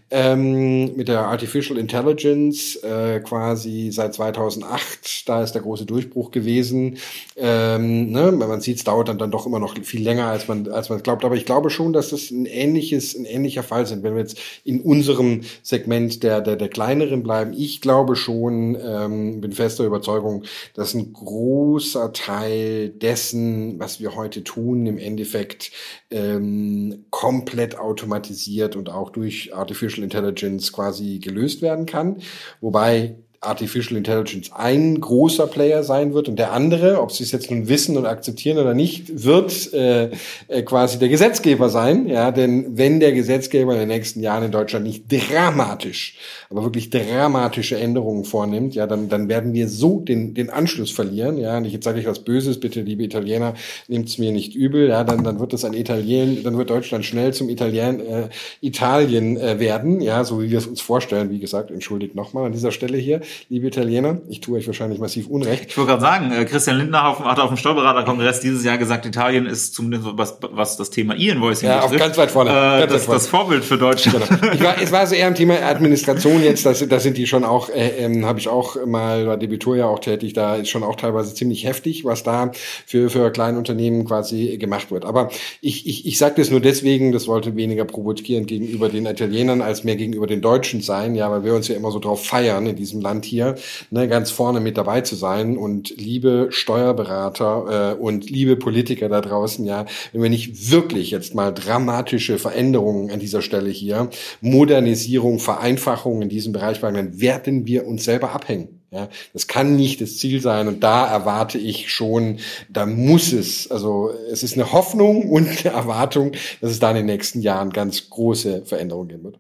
[0.10, 6.98] ähm, mit der Artificial Intelligence äh, quasi seit 2008, da ist der große Durchbruch gewesen.
[7.38, 10.68] Ähm, ne, man sieht, es dauert dann, dann doch immer noch viel länger, als man
[10.68, 11.24] als man glaubt.
[11.24, 14.38] Aber ich glaube schon, dass das ein ähnliches, ein ähnlicher Fall sind, wenn wir jetzt
[14.66, 17.54] in unserem Segment der der, der kleineren bleiben.
[17.54, 20.44] Ich glaube schon, ähm, bin fester Überzeugung,
[20.74, 25.72] dass ein großer Teil dessen, was wir heute tun, im Endeffekt
[26.10, 32.18] ähm, komplett automatisiert und auch durch Artificial Intelligence quasi gelöst werden kann.
[32.60, 37.50] Wobei Artificial Intelligence ein großer Player sein wird und der andere, ob sie es jetzt
[37.50, 40.12] nun wissen und akzeptieren oder nicht, wird äh,
[40.48, 42.08] äh, quasi der Gesetzgeber sein.
[42.08, 46.18] Ja, denn wenn der Gesetzgeber in den nächsten Jahren in Deutschland nicht dramatisch,
[46.52, 51.38] aber wirklich dramatische Änderungen vornimmt, ja, dann, dann werden wir so den, den Anschluss verlieren.
[51.38, 53.54] Ja, und ich jetzt sage ich was Böses, bitte, liebe Italiener,
[53.88, 54.90] nehmt's mir nicht übel.
[54.90, 58.30] Ja, dann, dann wird das ein Italien, dann wird Deutschland schnell zum Italien, äh,
[58.60, 60.02] Italien äh, werden.
[60.02, 61.30] Ja, so wie wir es uns vorstellen.
[61.32, 64.20] Wie gesagt, entschuldigt nochmal an dieser Stelle hier, liebe Italiener.
[64.28, 65.68] Ich tue euch wahrscheinlich massiv Unrecht.
[65.70, 69.46] Ich wollte gerade sagen, äh, Christian Lindner hat auf dem Steuerberaterkongress dieses Jahr gesagt, Italien
[69.46, 72.50] ist zumindest was, was das Thema E-Invoicing ja, betrifft, ganz weit vorne.
[72.50, 74.28] Äh, ganz das, das Vorbild für Deutschland.
[74.28, 74.54] Genau.
[74.54, 77.44] Ich war, es war so eher ein Thema Administration jetzt, da das sind die schon
[77.44, 80.84] auch, äh, ähm, habe ich auch mal, war Debitur ja auch tätig, da ist schon
[80.84, 82.52] auch teilweise ziemlich heftig, was da
[82.86, 85.06] für, für kleine Unternehmen quasi gemacht wird.
[85.06, 85.30] Aber
[85.62, 89.84] ich, ich, ich sage das nur deswegen, das wollte weniger provozierend gegenüber den Italienern als
[89.84, 92.76] mehr gegenüber den Deutschen sein, ja, weil wir uns ja immer so drauf feiern, in
[92.76, 93.56] diesem Land hier,
[93.90, 95.58] ne, ganz vorne mit dabei zu sein.
[95.58, 101.36] Und liebe Steuerberater äh, und liebe Politiker da draußen, ja, wenn wir nicht wirklich jetzt
[101.36, 104.10] mal dramatische Veränderungen an dieser Stelle hier,
[104.42, 108.82] Modernisierung, Vereinfachung in diesem Bereich wagen, dann werden wir uns selber abhängen.
[108.92, 113.72] Ja, das kann nicht das Ziel sein und da erwarte ich schon, da muss es,
[113.72, 117.70] also es ist eine Hoffnung und eine Erwartung, dass es da in den nächsten Jahren
[117.70, 119.40] ganz große Veränderungen geben wird.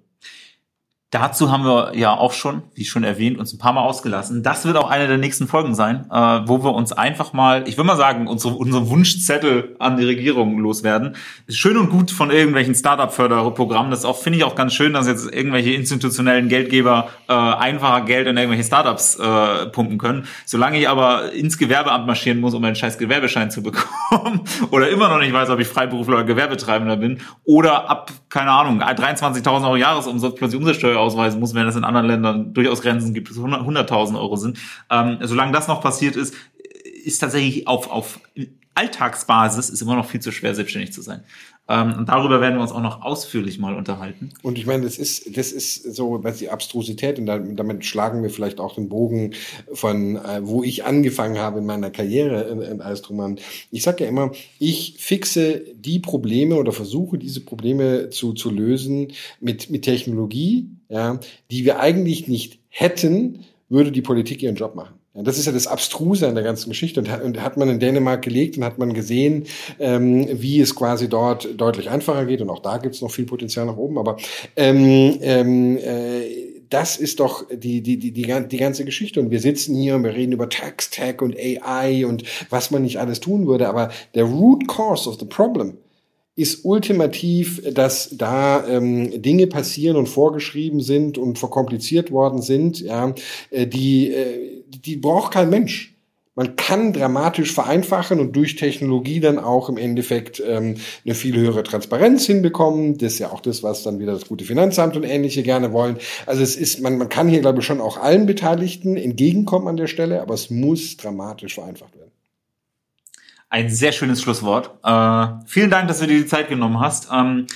[1.11, 4.43] Dazu haben wir ja auch schon, wie schon erwähnt, uns ein paar Mal ausgelassen.
[4.43, 7.75] Das wird auch eine der nächsten Folgen sein, äh, wo wir uns einfach mal, ich
[7.75, 11.17] würde mal sagen, unsere, unsere Wunschzettel an die Regierung loswerden.
[11.49, 13.91] Schön und gut von irgendwelchen Startup-Förderprogrammen.
[13.91, 18.27] Das auch, finde ich auch ganz schön, dass jetzt irgendwelche institutionellen Geldgeber äh, einfacher Geld
[18.27, 20.27] in irgendwelche Startups äh, pumpen können.
[20.45, 25.09] Solange ich aber ins Gewerbeamt marschieren muss, um einen scheiß Gewerbeschein zu bekommen oder immer
[25.09, 29.75] noch nicht weiß, ob ich Freiberufler oder Gewerbetreibender bin oder ab, keine Ahnung, 23.000 Euro
[29.75, 34.19] Jahresumsatz plötzlich Umsatzsteuer ausweisen muss, wenn es in anderen Ländern durchaus Grenzen gibt, bis 100.000
[34.19, 34.57] Euro sind.
[34.89, 36.33] Ähm, solange das noch passiert ist,
[37.03, 38.19] ist tatsächlich auf, auf
[38.73, 41.23] Alltagsbasis ist immer noch viel zu schwer, selbstständig zu sein.
[41.67, 44.29] Ähm, und darüber werden wir uns auch noch ausführlich mal unterhalten.
[44.41, 48.29] Und ich meine, das ist, das ist so, was die Abstrusität, und damit schlagen wir
[48.29, 49.33] vielleicht auch den Bogen
[49.73, 53.39] von, äh, wo ich angefangen habe in meiner Karriere in, in Alstrumann.
[53.71, 59.09] Ich sage ja immer, ich fixe die Probleme oder versuche diese Probleme zu, zu lösen
[59.39, 61.19] mit, mit Technologie, ja,
[61.49, 64.95] die wir eigentlich nicht hätten, würde die Politik ihren Job machen.
[65.13, 66.99] Ja, das ist ja das Abstruse an der ganzen Geschichte.
[66.99, 69.45] Und, und hat man in Dänemark gelegt und hat man gesehen,
[69.79, 72.41] ähm, wie es quasi dort deutlich einfacher geht.
[72.41, 73.97] Und auch da gibt es noch viel Potenzial nach oben.
[73.97, 74.17] Aber
[74.57, 79.21] ähm, ähm, äh, das ist doch die, die, die, die, die ganze Geschichte.
[79.21, 82.81] Und wir sitzen hier und wir reden über Tax, Tech und AI und was man
[82.81, 83.69] nicht alles tun würde.
[83.69, 85.77] Aber der Root Cause of the Problem
[86.35, 93.13] ist ultimativ, dass da ähm, Dinge passieren und vorgeschrieben sind und verkompliziert worden sind, ja,
[93.49, 95.91] äh, die, äh, die braucht kein Mensch.
[96.33, 101.63] Man kann dramatisch vereinfachen und durch Technologie dann auch im Endeffekt ähm, eine viel höhere
[101.63, 102.97] Transparenz hinbekommen.
[102.97, 105.97] Das ist ja auch das, was dann wieder das gute Finanzamt und ähnliche gerne wollen.
[106.25, 109.75] Also es ist, man, man kann hier, glaube ich, schon auch allen Beteiligten entgegenkommen an
[109.75, 112.10] der Stelle, aber es muss dramatisch vereinfacht werden.
[113.51, 114.71] Ein sehr schönes Schlusswort.
[114.81, 117.09] Äh, vielen Dank, dass du dir die Zeit genommen hast.
[117.13, 117.47] Ähm,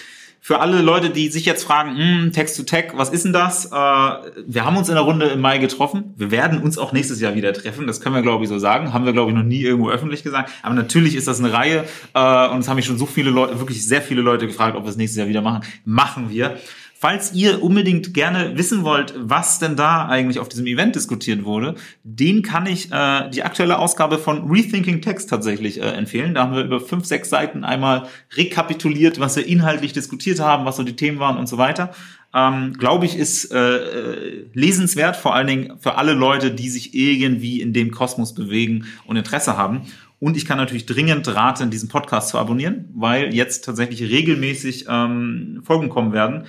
[0.41, 3.67] für alle Leute, die sich jetzt fragen, hm, Text to Tech, was ist denn das?
[3.67, 6.13] Äh, wir haben uns in der Runde im Mai getroffen.
[6.17, 7.87] Wir werden uns auch nächstes Jahr wieder treffen.
[7.87, 8.91] Das können wir, glaube ich, so sagen.
[8.91, 10.51] Haben wir, glaube ich, noch nie irgendwo öffentlich gesagt.
[10.63, 11.85] Aber natürlich ist das eine Reihe.
[12.13, 14.83] Äh, und es haben mich schon so viele Leute, wirklich sehr viele Leute gefragt, ob
[14.83, 15.63] wir es nächstes Jahr wieder machen.
[15.85, 16.59] Machen wir.
[16.97, 21.75] Falls ihr unbedingt gerne wissen wollt, was denn da eigentlich auf diesem Event diskutiert wurde,
[22.03, 26.33] den kann ich äh, die aktuelle Ausgabe von Rethinking Text tatsächlich äh, empfehlen.
[26.33, 30.77] Da haben wir über fünf, sechs Seiten einmal rekapituliert, was wir inhaltlich diskutiert haben, was
[30.77, 31.93] so die Themen waren und so weiter.
[32.33, 36.95] Ähm, Glaube ich, ist äh, äh lesenswert, vor allen Dingen für alle Leute, die sich
[36.95, 39.81] irgendwie in dem Kosmos bewegen und Interesse haben.
[40.21, 45.61] Und ich kann natürlich dringend raten, diesen Podcast zu abonnieren, weil jetzt tatsächlich regelmäßig ähm,
[45.65, 46.45] Folgen kommen werden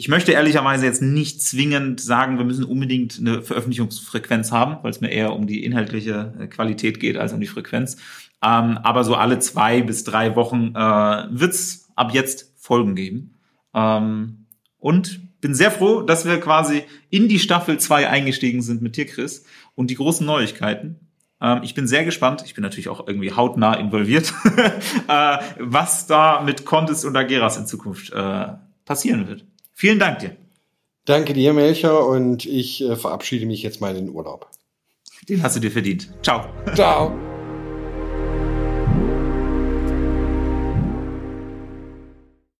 [0.00, 5.00] ich möchte ehrlicherweise jetzt nicht zwingend sagen, wir müssen unbedingt eine Veröffentlichungsfrequenz haben, weil es
[5.00, 7.96] mir eher um die inhaltliche äh, Qualität geht als um die Frequenz.
[8.40, 11.56] Ähm, aber so alle zwei bis drei Wochen äh, wird
[11.96, 13.40] ab jetzt Folgen geben.
[13.74, 14.46] Ähm,
[14.78, 19.06] und bin sehr froh, dass wir quasi in die Staffel zwei eingestiegen sind mit dir,
[19.06, 21.00] Chris, und die großen Neuigkeiten.
[21.40, 22.44] Ähm, ich bin sehr gespannt.
[22.46, 24.32] Ich bin natürlich auch irgendwie hautnah involviert,
[25.08, 28.46] äh, was da mit Contest und Ageras in Zukunft äh,
[28.84, 29.44] passieren wird.
[29.78, 30.36] Vielen Dank dir.
[31.04, 34.50] Danke dir, Melcher, und ich äh, verabschiede mich jetzt mal in den Urlaub.
[35.28, 36.12] Den hast du dir verdient.
[36.20, 36.48] Ciao.
[36.74, 37.16] Ciao.